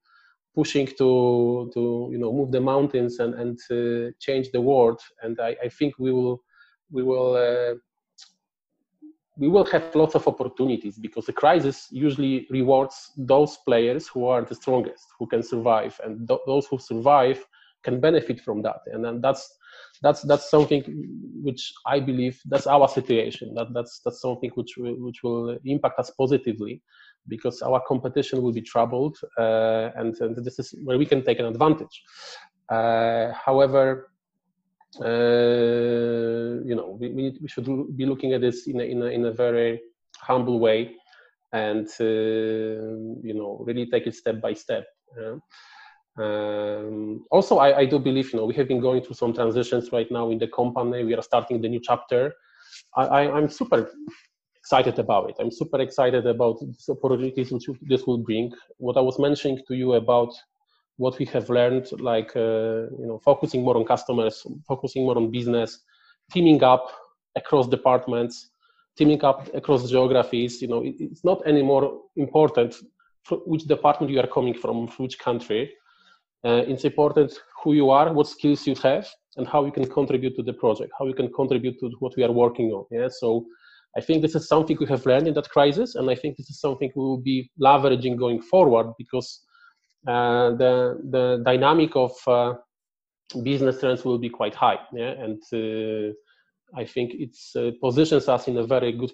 [0.56, 5.02] pushing to to you know move the mountains and and uh, change the world.
[5.22, 6.44] And I, I think we will
[6.92, 7.76] we will uh,
[9.38, 14.44] we will have lots of opportunities because the crisis usually rewards those players who are
[14.44, 16.00] the strongest who can survive.
[16.04, 17.44] And th- those who survive
[17.84, 18.82] can benefit from that.
[18.88, 19.58] And then that's
[20.02, 20.84] that's that's something
[21.42, 23.54] which i believe that's our situation.
[23.56, 26.82] That that's that's something which which will impact us positively
[27.28, 31.40] because our competition will be troubled, uh, and, and, this is where we can take
[31.40, 32.04] an advantage.
[32.70, 34.10] Uh, however,
[35.02, 37.66] uh, you know, we, we, should
[37.98, 39.82] be looking at this in a, in a, in a very
[40.18, 40.96] humble way,
[41.52, 44.86] and you know, really take it step by step.
[46.16, 49.92] Um, also, I, I, do believe, you know, we have been going through some transitions
[49.92, 51.04] right now in the company.
[51.04, 52.34] We are starting the new chapter.
[52.96, 53.92] I, am super
[54.64, 55.36] excited about it.
[55.40, 58.54] I'm super excited about the opportunities which this will bring.
[58.78, 60.32] What I was mentioning to you about
[60.96, 65.32] what we have learned, like uh, you know, focusing more on customers, focusing more on
[65.32, 65.80] business,
[66.32, 66.86] teaming up
[67.36, 68.52] across departments,
[68.98, 70.62] teaming up across geographies.
[70.62, 71.84] You know, it, it's not anymore
[72.16, 72.76] important
[73.46, 75.74] which department you are coming from, which country.
[76.46, 80.36] Uh, it's important who you are, what skills you have, and how you can contribute
[80.38, 82.86] to the project, how you can contribute to what we are working on.
[82.92, 83.46] Yeah, so
[83.98, 86.50] I think this is something we have learned in that crisis, and I think this
[86.50, 89.42] is something we will be leveraging going forward because
[90.08, 92.54] uh, the the dynamic of uh,
[93.44, 95.14] business trends will be quite high, yeah?
[95.24, 96.14] and uh,
[96.76, 99.12] I think it uh, positions us in a very good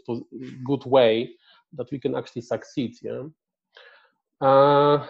[0.66, 1.32] good way
[1.74, 2.96] that we can actually succeed.
[3.02, 3.24] Yeah.
[4.42, 5.06] Uh,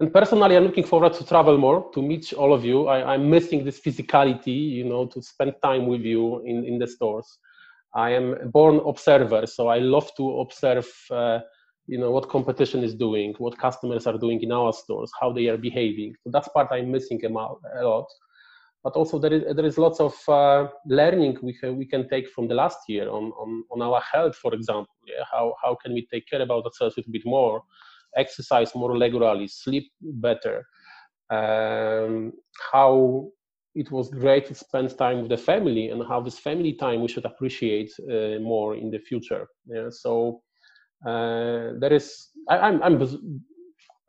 [0.00, 2.88] and personally, I'm looking forward to travel more, to meet all of you.
[2.88, 6.86] I, am missing this physicality, you know, to spend time with you in, in the
[6.86, 7.38] stores.
[7.94, 11.40] I am a born observer, so I love to observe uh,
[11.86, 15.48] you know what competition is doing what customers are doing in our stores how they
[15.48, 18.06] are behaving so that's part i'm missing a lot
[18.82, 22.28] but also there is there is lots of uh, learning we can we can take
[22.28, 25.24] from the last year on on, on our health for example yeah?
[25.30, 27.62] how how can we take care about ourselves a little bit more
[28.16, 30.66] exercise more regularly sleep better
[31.30, 32.32] um,
[32.72, 33.28] how
[33.74, 37.08] it was great to spend time with the family and how this family time we
[37.08, 39.88] should appreciate uh, more in the future yeah?
[39.90, 40.40] so
[41.06, 42.98] uh, there is I, I'm, I'm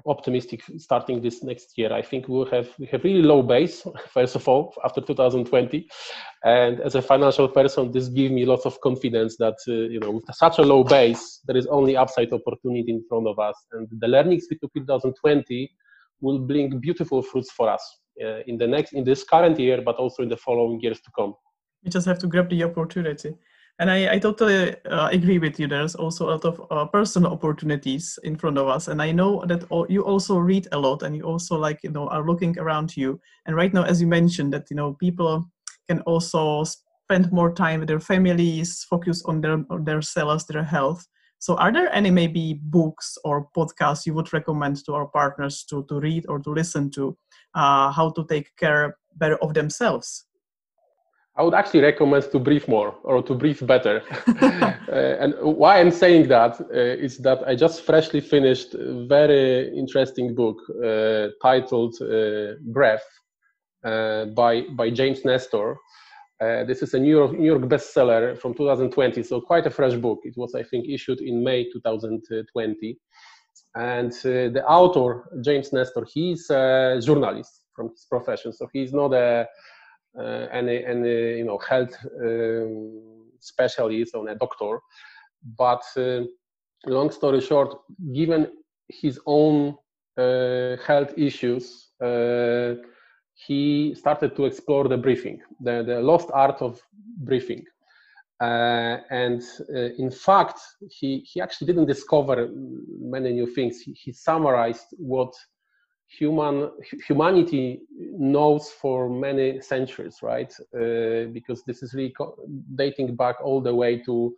[0.08, 1.92] optimistic starting this next year.
[1.92, 5.88] I think we'll have we have really low base first of all after 2020,
[6.44, 10.12] and as a financial person, this gives me lots of confidence that uh, you know
[10.12, 13.88] with such a low base, there is only upside opportunity in front of us, and
[14.00, 15.72] the learnings we took in 2020
[16.22, 19.96] will bring beautiful fruits for us uh, in the next in this current year, but
[19.96, 21.34] also in the following years to come.
[21.84, 23.36] We just have to grab the opportunity.
[23.78, 25.68] And I, I totally uh, agree with you.
[25.68, 28.88] There's also a lot of uh, personal opportunities in front of us.
[28.88, 31.92] And I know that all, you also read a lot and you also like, you
[31.92, 33.20] know, are looking around you.
[33.46, 35.52] And right now, as you mentioned that, you know, people
[35.90, 40.64] can also spend more time with their families, focus on their, on their selves, their
[40.64, 41.06] health.
[41.46, 45.86] So are there any maybe books or podcasts you would recommend to our partners to,
[45.90, 47.16] to read or to listen to
[47.54, 50.26] uh, how to take care better of themselves?
[51.38, 54.02] I would actually recommend to breathe more or to breathe better.
[54.42, 59.78] uh, and why I'm saying that uh, is that I just freshly finished a very
[59.78, 63.06] interesting book uh, titled uh, Breath
[63.84, 65.78] uh, by, by James Nestor.
[66.42, 69.96] Uh, this is a New York, New York bestseller from 2020, so quite a fresh
[69.96, 70.20] book.
[70.24, 73.00] It was, I think, issued in May 2020.
[73.76, 79.48] And the author, James Nestor, he's a journalist from his profession, so he's not a
[80.18, 84.80] uh, any any you know health um, specialist or a doctor,
[85.58, 86.22] but uh,
[86.86, 87.76] long story short,
[88.14, 88.48] given
[88.88, 89.76] his own
[90.18, 91.90] uh, health issues,
[93.36, 96.82] he started to explore the breathing, the, the lost art of
[97.18, 97.64] breathing.
[98.42, 99.42] Uh, and
[99.74, 102.50] uh, in fact, he, he actually didn't discover
[103.00, 103.80] many new things.
[103.80, 105.34] He, he summarized what
[106.08, 106.70] human
[107.08, 110.54] humanity knows for many centuries, right?
[110.74, 112.14] Uh, because this is really
[112.76, 114.36] dating back all the way to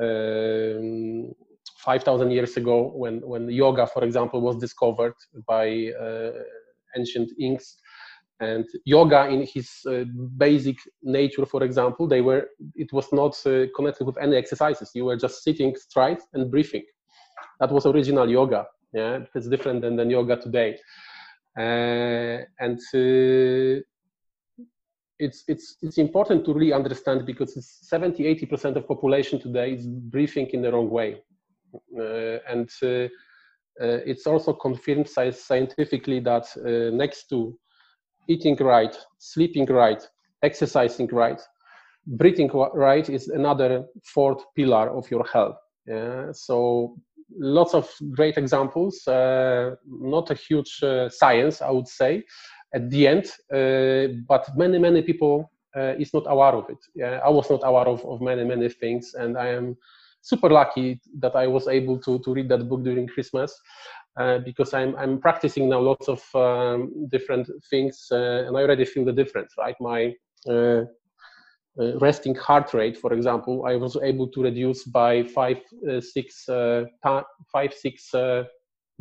[0.00, 1.32] um,
[1.78, 5.14] 5,000 years ago when, when yoga, for example, was discovered
[5.46, 6.32] by uh,
[6.96, 7.76] ancient Inks.
[8.40, 10.04] And yoga, in his uh,
[10.36, 14.90] basic nature, for example, they were it was not uh, connected with any exercises.
[14.94, 16.84] You were just sitting straight and breathing.
[17.60, 18.66] That was original yoga.
[18.92, 20.78] Yeah, it's different than, yoga today.
[21.56, 23.80] Uh, and uh,
[25.20, 29.74] it's it's it's important to really understand because it's 70 80 percent of population today
[29.74, 31.22] is breathing in the wrong way
[31.96, 33.06] uh, and uh,
[33.78, 36.46] it's also confirmed scientifically that
[36.92, 37.56] next to
[38.28, 40.08] eating right sleeping right
[40.42, 41.40] exercising right
[42.06, 45.56] breathing right is another fourth pillar of your health
[45.86, 46.30] yeah?
[46.32, 46.96] so
[47.38, 52.24] lots of great examples, uh, not a huge uh, science, I would say,
[52.74, 55.50] at the end, uh, but many, many people
[55.98, 56.78] is not aware of it.
[56.94, 59.76] Yeah, I was not aware of, of many, many things, and I am
[60.20, 63.60] super lucky that I was able to, to read that book during Christmas.
[64.16, 68.84] Uh, because I'm, I'm practicing now lots of um, different things uh, and I already
[68.84, 69.74] feel the difference, right?
[69.80, 70.14] My
[70.48, 70.82] uh,
[71.80, 75.58] uh, resting heart rate, for example, I was able to reduce by five,
[75.90, 78.12] uh, six, uh, five, six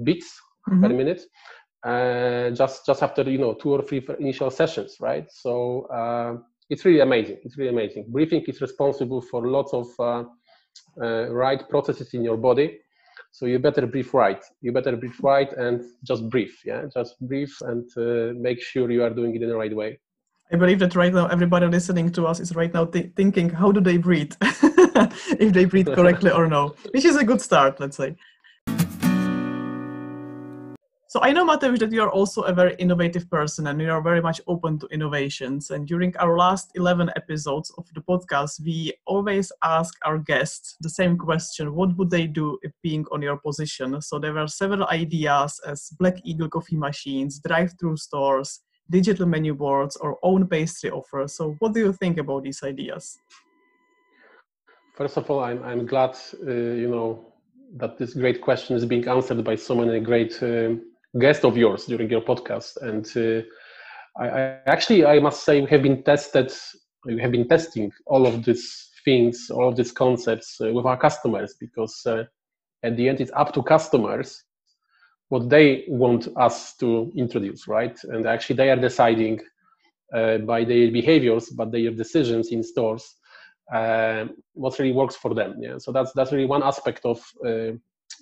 [0.04, 0.82] beats mm-hmm.
[0.82, 1.21] per minute,
[2.58, 5.28] just just after you know two or three initial sessions, right?
[5.32, 5.86] So
[6.71, 7.38] it's really amazing.
[7.43, 8.06] It's really amazing.
[8.08, 9.88] Breathing is responsible for lots of
[10.97, 12.80] right processes in your body.
[13.32, 14.43] So you better breathe right.
[14.62, 16.54] You better breathe right and just breathe.
[16.65, 20.00] Yeah, just breathe and uh, make sure you are doing it in the right way.
[20.52, 23.71] I believe that right now everybody listening to us is right now th- thinking, how
[23.71, 24.33] do they breathe?
[24.42, 28.15] if they breathe correctly or no, which is a good start, let's say.
[31.13, 34.01] So I know, Mateusz, that you are also a very innovative person and you are
[34.01, 35.69] very much open to innovations.
[35.69, 40.89] And during our last 11 episodes of the podcast, we always ask our guests the
[40.89, 44.01] same question What would they do if being on your position?
[44.01, 49.53] So there were several ideas as Black Eagle coffee machines, drive through stores, digital menu
[49.53, 51.35] boards or own pastry offers.
[51.35, 53.19] So what do you think about these ideas?
[54.95, 57.33] First of all, I'm, I'm glad, uh, you know,
[57.77, 60.73] that this great question is being answered by so many great uh,
[61.19, 62.77] guests of yours during your podcast.
[62.81, 63.43] And uh,
[64.21, 66.51] I, I, actually, I must say, we have been tested,
[67.05, 70.97] we have been testing all of these things, all of these concepts uh, with our
[70.97, 72.23] customers because uh,
[72.83, 74.43] at the end it's up to customers
[75.29, 79.39] what they want us to introduce right and actually they are deciding
[80.13, 83.15] uh, by their behaviors but their decisions in stores
[83.73, 87.71] uh, what really works for them yeah so that's that's really one aspect of uh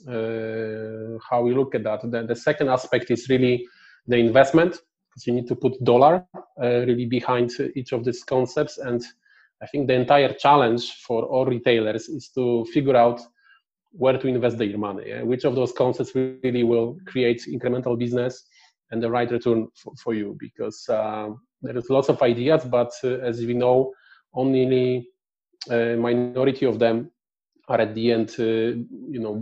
[0.07, 2.01] how we look at that.
[2.27, 3.65] The, second aspect is really
[4.07, 4.79] the investment
[5.09, 8.77] because you need to put dollar uh, really behind each of these concepts.
[8.77, 9.03] And
[9.61, 13.21] i think the entire challenge for all retailers is to figure out
[13.91, 15.21] where to invest their money yeah?
[15.21, 18.43] which of those concepts really will create incremental business
[18.91, 20.35] and the right return for, for you?
[20.37, 21.29] Because uh,
[21.61, 23.93] there is lots of ideas but uh, as we know
[24.33, 25.07] only
[25.69, 27.11] a minority of them
[27.71, 28.71] are at the end uh,
[29.15, 29.35] you know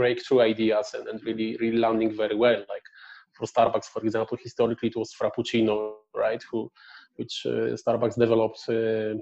[0.00, 2.86] breakthrough ideas and, and really really landing very well like
[3.34, 6.42] for Starbucks, for example, historically it was Frappuccino, right?
[6.50, 6.70] Who,
[7.16, 9.14] which uh, Starbucks developed uh,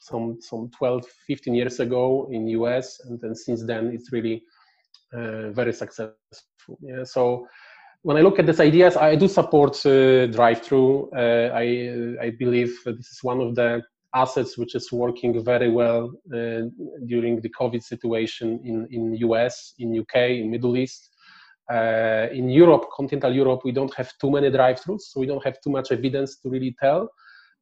[0.00, 4.42] some some 12, 15 years ago in US, and then since then it's really
[5.12, 6.14] uh, very successful.
[6.80, 7.46] Yeah, so
[8.02, 11.10] when I look at these ideas, I do support uh, drive-through.
[11.10, 13.82] Uh, I I believe this is one of the
[14.14, 16.62] assets which is working very well uh,
[17.06, 21.10] during the COVID situation in in US, in UK, in Middle East.
[21.70, 25.60] Uh, in Europe, continental Europe, we don't have too many drive-throughs, so we don't have
[25.60, 27.10] too much evidence to really tell.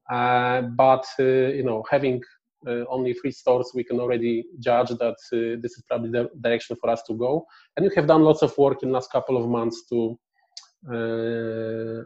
[0.09, 1.25] Uh, but uh,
[1.59, 2.23] you know, having
[2.69, 6.77] uh, only three stores, we can already judge that uh, this is probably the direction
[6.81, 7.45] for us to go.
[7.77, 10.19] And we have done lots of work in the last couple of months to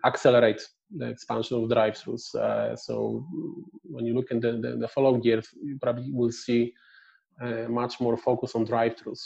[0.06, 0.62] accelerate
[0.96, 2.78] the expansion of drive-throughs.
[2.78, 3.24] so
[3.84, 6.72] when you look in the, the, the, following year, you probably will see
[7.68, 9.20] much more focus on drive-throughs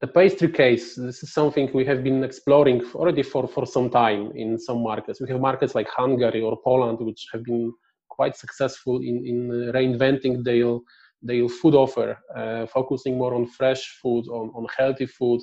[0.00, 4.30] the pastry case, this is something we have been exploring already for, for some time
[4.36, 5.20] in some markets.
[5.20, 7.72] We have markets like Hungary or Poland, which have been
[8.08, 10.78] quite successful in, in reinventing their,
[11.20, 15.40] their food offer, uh, focusing more on fresh food, on, on healthy food,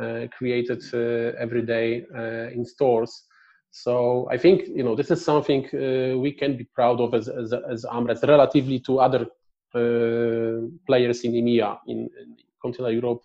[0.00, 3.24] uh, created uh, every day uh, in stores.
[3.70, 7.28] So I think you know this is something uh, we can be proud of as
[7.28, 9.26] as, as AmRest relatively to other
[9.74, 13.22] uh, players in EMEA in, in continental Europe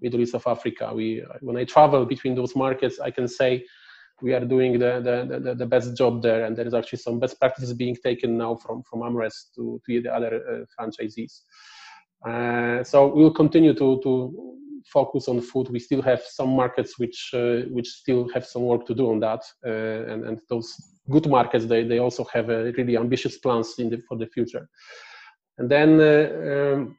[0.00, 0.92] Middle East of Africa.
[0.94, 3.64] We, when I travel between those markets, I can say
[4.20, 7.18] we are doing the, the, the, the best job there, and there is actually some
[7.18, 11.42] best practices being taken now from, from AmRest to, to the other uh, franchisees.
[12.26, 15.68] Uh, so we'll continue to, to focus on food.
[15.70, 19.20] We still have some markets which uh, which still have some work to do on
[19.20, 20.74] that, uh, and and those
[21.10, 24.68] good markets they, they also have a really ambitious plans in the, for the future.
[25.58, 26.96] And then uh, um,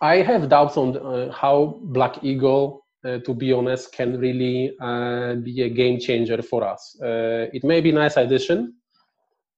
[0.00, 5.34] I have doubts on uh, how Black Eagle, uh, to be honest, can really uh,
[5.34, 6.96] be a game changer for us.
[7.02, 8.74] Uh, it may be a nice addition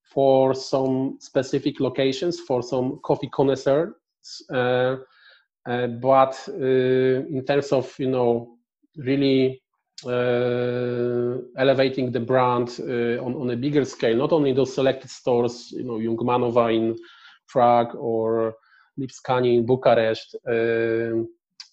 [0.04, 3.92] for some specific locations, for some coffee connoisseurs,
[4.50, 4.96] uh, uh,
[5.66, 8.56] but in terms of you know
[8.96, 9.60] really
[11.56, 15.98] elevating the brand on, on a bigger scale, not only those selected stores, you know,
[15.98, 16.96] Jungmannova in
[17.48, 18.54] Prague or
[18.98, 20.36] Lipscani in Bucharest.
[20.48, 21.28] Um,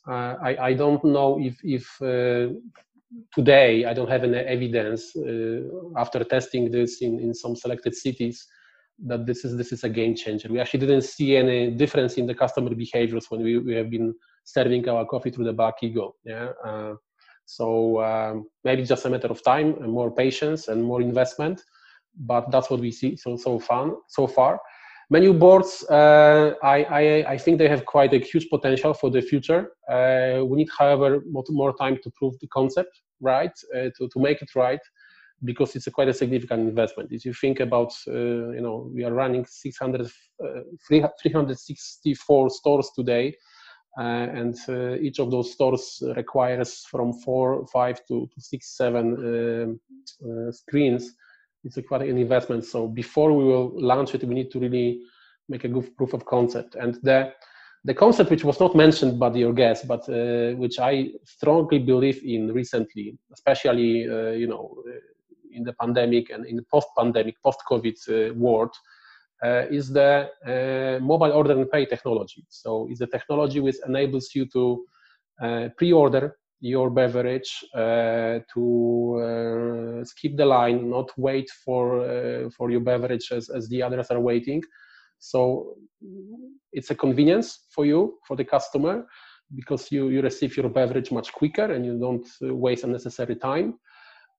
[0.05, 2.53] I, I don't know if, if uh,
[3.33, 5.61] today I don't have any evidence uh,
[5.97, 8.45] after testing this in, in some selected cities
[9.05, 10.49] that this is this is a game changer.
[10.49, 14.13] We actually didn't see any difference in the customer behaviors when we, we have been
[14.43, 16.15] serving our coffee through the Black Eagle.
[16.23, 16.49] Yeah.
[16.65, 16.93] Uh,
[17.45, 21.61] so um, maybe just a matter of time and more patience and more investment,
[22.17, 23.97] but that's what we see so so far.
[24.07, 24.59] So far,
[25.09, 29.21] Menu boards, uh, I, I, I, think they have quite a huge potential for the
[29.21, 29.71] future.
[29.87, 34.19] Uh, we need, however, more, more, time to prove the concept right, uh, to, to
[34.19, 34.79] make it right,
[35.43, 37.11] because it's a quite a significant investment.
[37.11, 40.47] If you think about, uh, you know, we are running 600, uh,
[40.87, 43.35] 364 stores today,
[43.97, 44.55] uh, and
[45.01, 49.79] each of those stores requires from four, five to, to six, seven
[50.51, 51.13] screens
[51.63, 52.65] it's quite an investment.
[52.65, 55.01] So before we will launch it, we need to really
[55.49, 56.75] make a good proof of concept.
[56.75, 57.33] And the
[57.85, 62.23] the concept which was not mentioned by your guest, but uh, which I strongly believe
[62.23, 64.91] in recently, especially uh, you know uh,
[65.53, 68.73] in the pandemic and in the post-pandemic, post-COVID uh, world,
[69.43, 72.45] uh, is the uh, mobile order and pay technology.
[72.49, 74.85] So it's a technology which enables you to
[75.77, 82.79] pre-order your beverage uh, to uh, skip the line, not wait for uh, for your
[82.79, 84.61] beverage as, as the others are waiting.
[85.19, 85.75] So
[86.71, 89.05] it's a convenience for you, for the customer,
[89.53, 93.77] because you, you receive your beverage much quicker and you don't waste unnecessary time.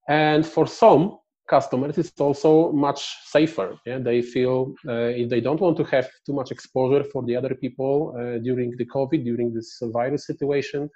[0.08, 3.76] And for some, customers it's also much safer.
[3.84, 7.36] Yeah they feel uh, if they don't want to have too much exposure for the
[7.36, 10.88] other people uh, during the covid during this virus situation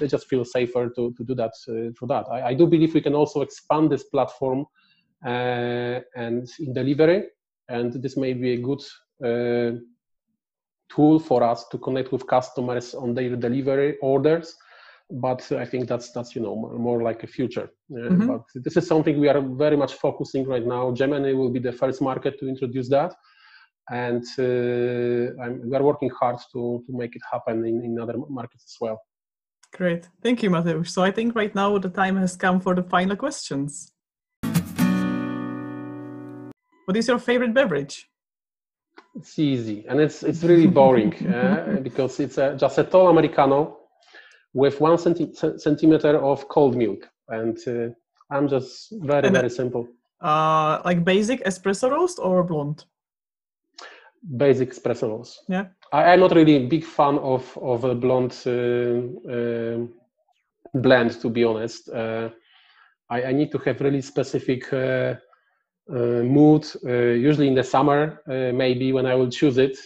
[0.00, 2.24] they just feel safer to, to do that uh, for that.
[2.30, 4.66] I, I, do believe we can also expand this platform
[5.24, 7.24] uh, and in delivery
[7.68, 8.82] and this may be a good
[9.24, 9.78] uh,
[10.90, 14.56] tool for us to connect with customers on their delivery orders
[15.12, 17.70] but I think that's that's you know more, more like a future.
[17.92, 18.26] Uh, mm-hmm.
[18.26, 20.92] But this is something we are very much focusing right now.
[20.92, 23.14] Germany will be the first market to introduce that,
[23.90, 28.64] and uh, we are working hard to to make it happen in, in other markets
[28.66, 29.00] as well.
[29.74, 30.88] Great, thank you, Mateusz.
[30.88, 33.92] So I think right now the time has come for the final questions.
[36.86, 38.08] What is your favorite beverage?
[39.14, 43.81] It's easy, and it's it's really boring uh, because it's a, just a tall americano
[44.54, 47.08] with one centi- centimeter of cold milk.
[47.28, 47.88] And uh,
[48.30, 49.88] I'm just very, and, very simple.
[50.20, 52.84] Uh, like basic espresso roast or blonde?
[54.36, 55.44] Basic espresso roast.
[55.48, 55.66] Yeah.
[55.92, 59.86] I, am not really a big fan of, of a blonde uh, uh
[60.74, 61.88] blend, to be honest.
[61.90, 62.30] Uh,
[63.10, 65.16] I, I, need to have really specific uh,
[65.88, 69.76] mood, usually in the summer, maybe when I will choose it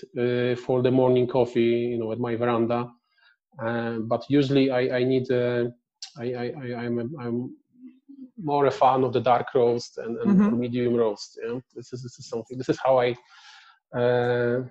[0.60, 2.86] for the morning coffee, you know, at my veranda uh,
[3.58, 5.64] but usually I, I need uh,
[6.18, 7.56] I, I, I'm, a, I'm
[8.42, 10.60] more a fan of the dark roast and, and mm-hmm.
[10.60, 11.38] medium roast.
[11.42, 11.58] Yeah?
[11.74, 12.58] This is this is something.
[12.58, 13.10] This is how I
[13.98, 14.64] uh,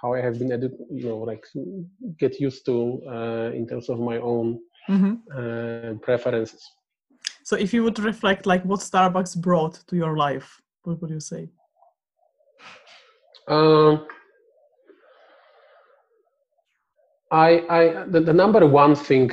[0.00, 1.44] how I have been edu- you know like
[2.18, 5.14] get used to uh, in terms of my own mm-hmm.
[5.36, 6.62] uh, preferences.
[7.44, 11.20] So if you would reflect like what Starbucks brought to your life, what would you
[11.20, 11.48] say?
[13.48, 14.06] Um,
[17.30, 19.30] I, I the, the, number one thing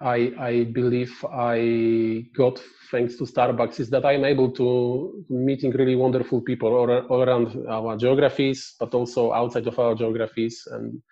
[0.00, 2.60] I, I believe I got
[2.90, 7.66] thanks to Starbucks is that I'm able to meeting really wonderful people all, all around
[7.68, 11.02] our geographies, but also outside of our geographies, and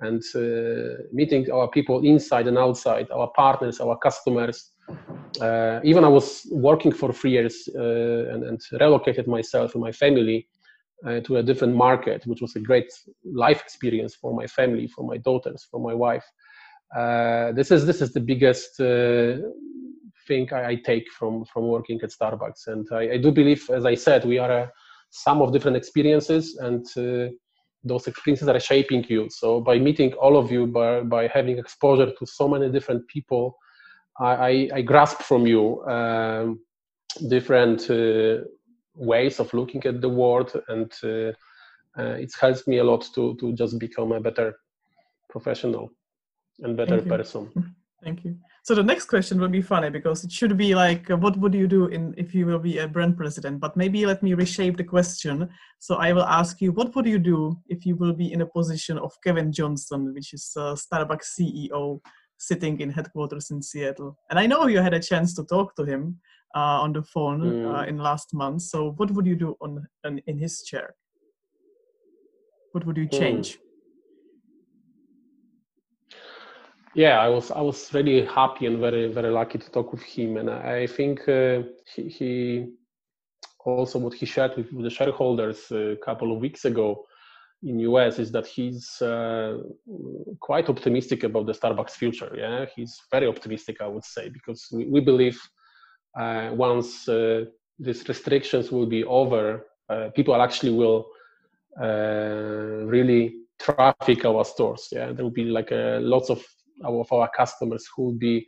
[0.00, 4.70] and uh, meeting our people inside and outside, our partners, our customers.
[5.40, 9.92] Uh, even I was working for three years uh, and, and relocated myself and my
[9.92, 10.46] family
[11.06, 12.90] uh, to a different market, which was a great
[13.24, 16.24] life experience for my family, for my daughters, for my wife.
[16.96, 19.36] Uh, this is this is the biggest uh,
[20.26, 23.84] thing I, I, take from from working at Starbucks, and I, I do believe, as
[23.84, 24.72] I said, we are a
[25.10, 27.30] sum of different experiences, and uh,
[27.84, 29.28] those experiences are shaping you.
[29.30, 33.58] So by meeting all of you, by by having exposure to so many different people,
[34.18, 36.60] I, I, I grasp from you um,
[37.28, 38.44] different uh,
[38.98, 41.32] ways of looking at the world and uh,
[41.98, 44.54] uh, it helps me a lot to to just become a better
[45.30, 45.90] professional
[46.60, 48.36] and better Thank person Thank you.
[48.62, 51.54] So the next question will be funny because it should be like, uh, what would
[51.54, 53.60] you do in if you will be a brand president?
[53.60, 55.48] But maybe let me reshape the question.
[55.80, 58.46] So I will ask you, what would you do if you will be in a
[58.46, 62.00] position of Kevin Johnson, which is Starbucks CEO,
[62.36, 64.16] sitting in headquarters in Seattle?
[64.30, 66.20] And I know you had a chance to talk to him
[66.54, 67.74] uh, on the phone mm.
[67.74, 68.62] uh, in last month.
[68.62, 70.94] So what would you do on, on in his chair?
[72.72, 73.18] What would you mm.
[73.18, 73.54] change?
[73.54, 73.58] Mm.
[76.94, 80.36] Yeah, I was I was really happy and very very lucky to talk with him,
[80.36, 81.62] and I think uh,
[81.94, 82.72] he, he,
[83.64, 87.04] also what he shared with, the shareholders a couple of weeks ago
[87.62, 89.58] in US is that he's uh,
[90.40, 92.32] quite optimistic about the Starbucks future.
[92.36, 95.57] Yeah, he's very optimistic, I would say, because we, we believe uh,
[96.16, 97.44] once uh,
[97.78, 101.06] these restrictions will be over, uh, people actually will
[101.78, 104.88] really traffic our stores.
[104.92, 106.44] Yeah, there will be like lots of
[106.84, 108.46] our, of our customers who will be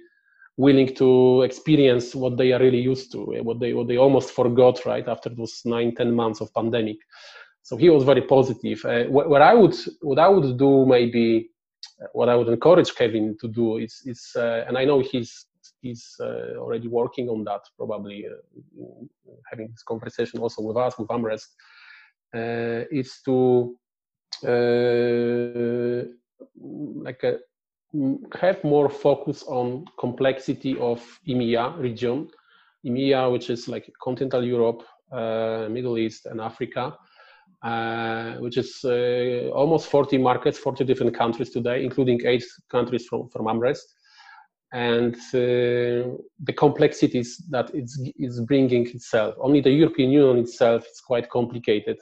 [0.56, 4.84] willing to experience what they are really used to, what they what they almost forgot
[4.84, 6.98] right after those nine ten months of pandemic.
[7.62, 8.84] So he was very positive.
[8.84, 11.50] Uh, what, what, I would what I would do maybe
[12.12, 15.46] what I would encourage Kevin to do is is uh, and I know he's
[15.80, 18.84] he's uh, already working on that, probably uh,
[19.50, 21.48] having this conversation also with us, with AmRest,
[22.34, 23.76] uh, is to
[27.02, 27.38] like a,
[28.40, 32.28] have more focus on complexity of EMEA region,
[32.86, 36.96] EMEA, which is like continental Europe, uh, Middle East, and Africa,
[37.62, 43.28] uh, which is uh, almost 40 markets, 40 different countries today, including eight countries from,
[43.28, 43.82] from AmRest
[44.72, 46.14] and uh,
[46.44, 49.34] the complexities that it's, it's bringing itself.
[49.40, 51.98] Only the European Union itself is quite complicated.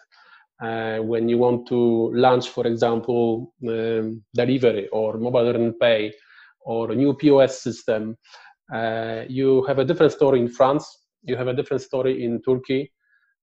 [0.62, 6.12] Uh, when you want to launch, for example, um, delivery or mobile earn pay
[6.60, 8.16] or a new POS system,
[8.74, 12.92] uh, you have a different story in France you have a different story in Turkey,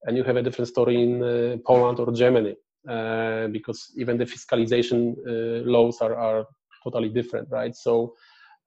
[0.04, 2.56] and you have a different story in uh, Poland or Germany,
[2.90, 6.46] uh, because even the fiscalization uh, laws are, are
[6.84, 7.76] totally different, right?
[7.76, 8.16] So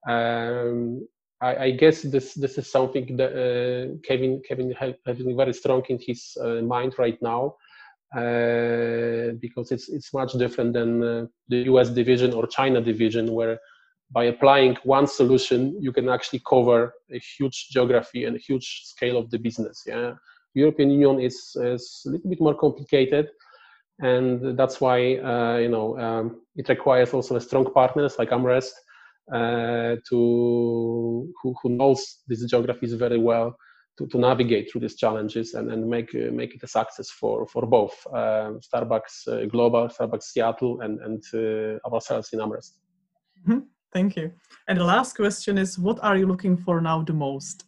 [0.07, 1.07] um,
[1.41, 4.73] I, I, guess this this is something that uh, Kevin Kevin
[5.07, 7.57] having very strong in his uh, mind right now.
[8.17, 13.59] Uh, because it's it's much different than the US division or China division, where
[14.11, 19.19] by applying one solution, you can actually cover a huge geography and a huge scale
[19.19, 19.83] of the business.
[19.87, 20.15] Yeah,
[20.55, 23.29] European Union is, is a little bit more complicated,
[24.01, 28.71] and that's why uh, you know um, it requires also a strong partners like AmRest
[28.71, 28.88] uh,
[29.33, 33.55] to who, who knows these geographies very well
[33.99, 37.47] to, to navigate through these challenges and, and make uh, make it a success for
[37.47, 42.73] for both uh, Starbucks uh, Global, Starbucks Seattle, and and uh, ourselves in AmRest.
[43.43, 43.59] Mm-hmm.
[43.93, 44.33] Thank you.
[44.69, 47.65] And the last question is what are you looking for now the most?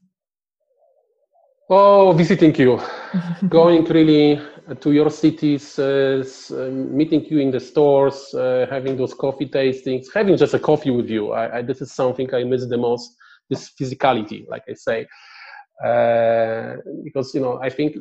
[1.72, 2.80] Oh, visiting you,
[3.48, 4.40] going really
[4.80, 10.06] to your cities, uh, um, meeting you in the stores, uh, having those coffee tastings,
[10.12, 11.30] having just a coffee with you.
[11.30, 13.14] I, I, this is something I miss the most.
[13.48, 15.06] This physicality, like I say,
[15.84, 17.94] uh, because you know I think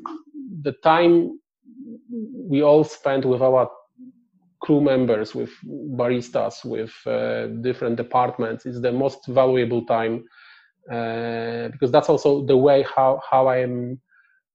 [0.63, 1.39] the time
[2.49, 3.69] we all spend with our
[4.63, 5.51] crew members, with
[5.95, 10.23] baristas, with uh, different departments is the most valuable time
[10.91, 13.99] uh, because that's also the way how how I am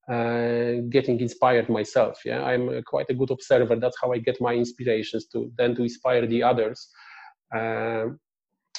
[0.08, 2.20] uh, getting inspired myself.
[2.24, 3.76] Yeah, I'm quite a good observer.
[3.76, 6.88] That's how I get my inspirations to then to inspire the others.
[7.54, 8.18] Um,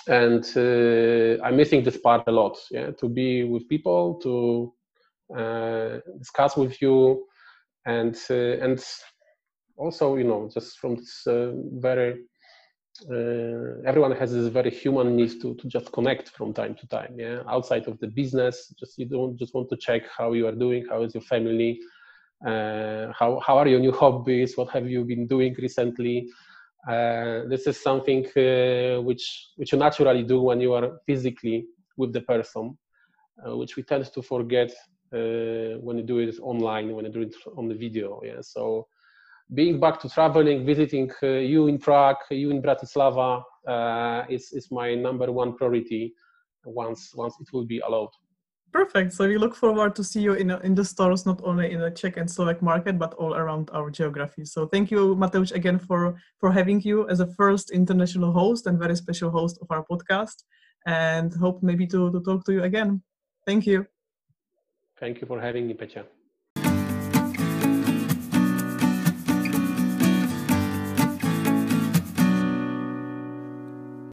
[0.08, 2.58] and uh, I'm missing this part a lot.
[2.70, 4.74] Yeah, to be with people, to
[5.36, 7.26] uh, discuss with you,
[7.86, 8.84] and uh, and
[9.78, 12.24] also, you know, just from this uh, very,
[13.10, 17.16] uh, everyone has this very human need to, to just connect from time to time.
[17.18, 20.56] Yeah, outside of the business, just you don't just want to check how you are
[20.56, 21.80] doing, how is your family,
[22.46, 26.30] uh, how how are your new hobbies, what have you been doing recently.
[26.88, 31.66] Uh, this is something uh, which which you naturally do when you are physically
[31.98, 32.78] with the person,
[33.46, 34.72] uh, which we tend to forget
[35.12, 38.22] when you do it online, when you do it on the video.
[38.24, 38.88] Yeah, so
[39.54, 44.72] being back to traveling, visiting uh, you in Prague, you in Bratislava uh, is, is
[44.72, 46.14] my number one priority
[46.66, 48.10] once, once it will be allowed.
[48.72, 49.14] Perfect.
[49.14, 51.91] So we look forward to see you in, in the stores, not only in the
[51.91, 54.43] Czech and Slovak market, but all around our geography.
[54.43, 58.78] So thank you, Mateusz, again for, for having you as a first international host and
[58.78, 60.43] very special host of our podcast.
[60.86, 63.02] And hope maybe to, to talk to you again.
[63.46, 63.88] Thank you.
[65.00, 66.06] Thank you for having me, Pecha.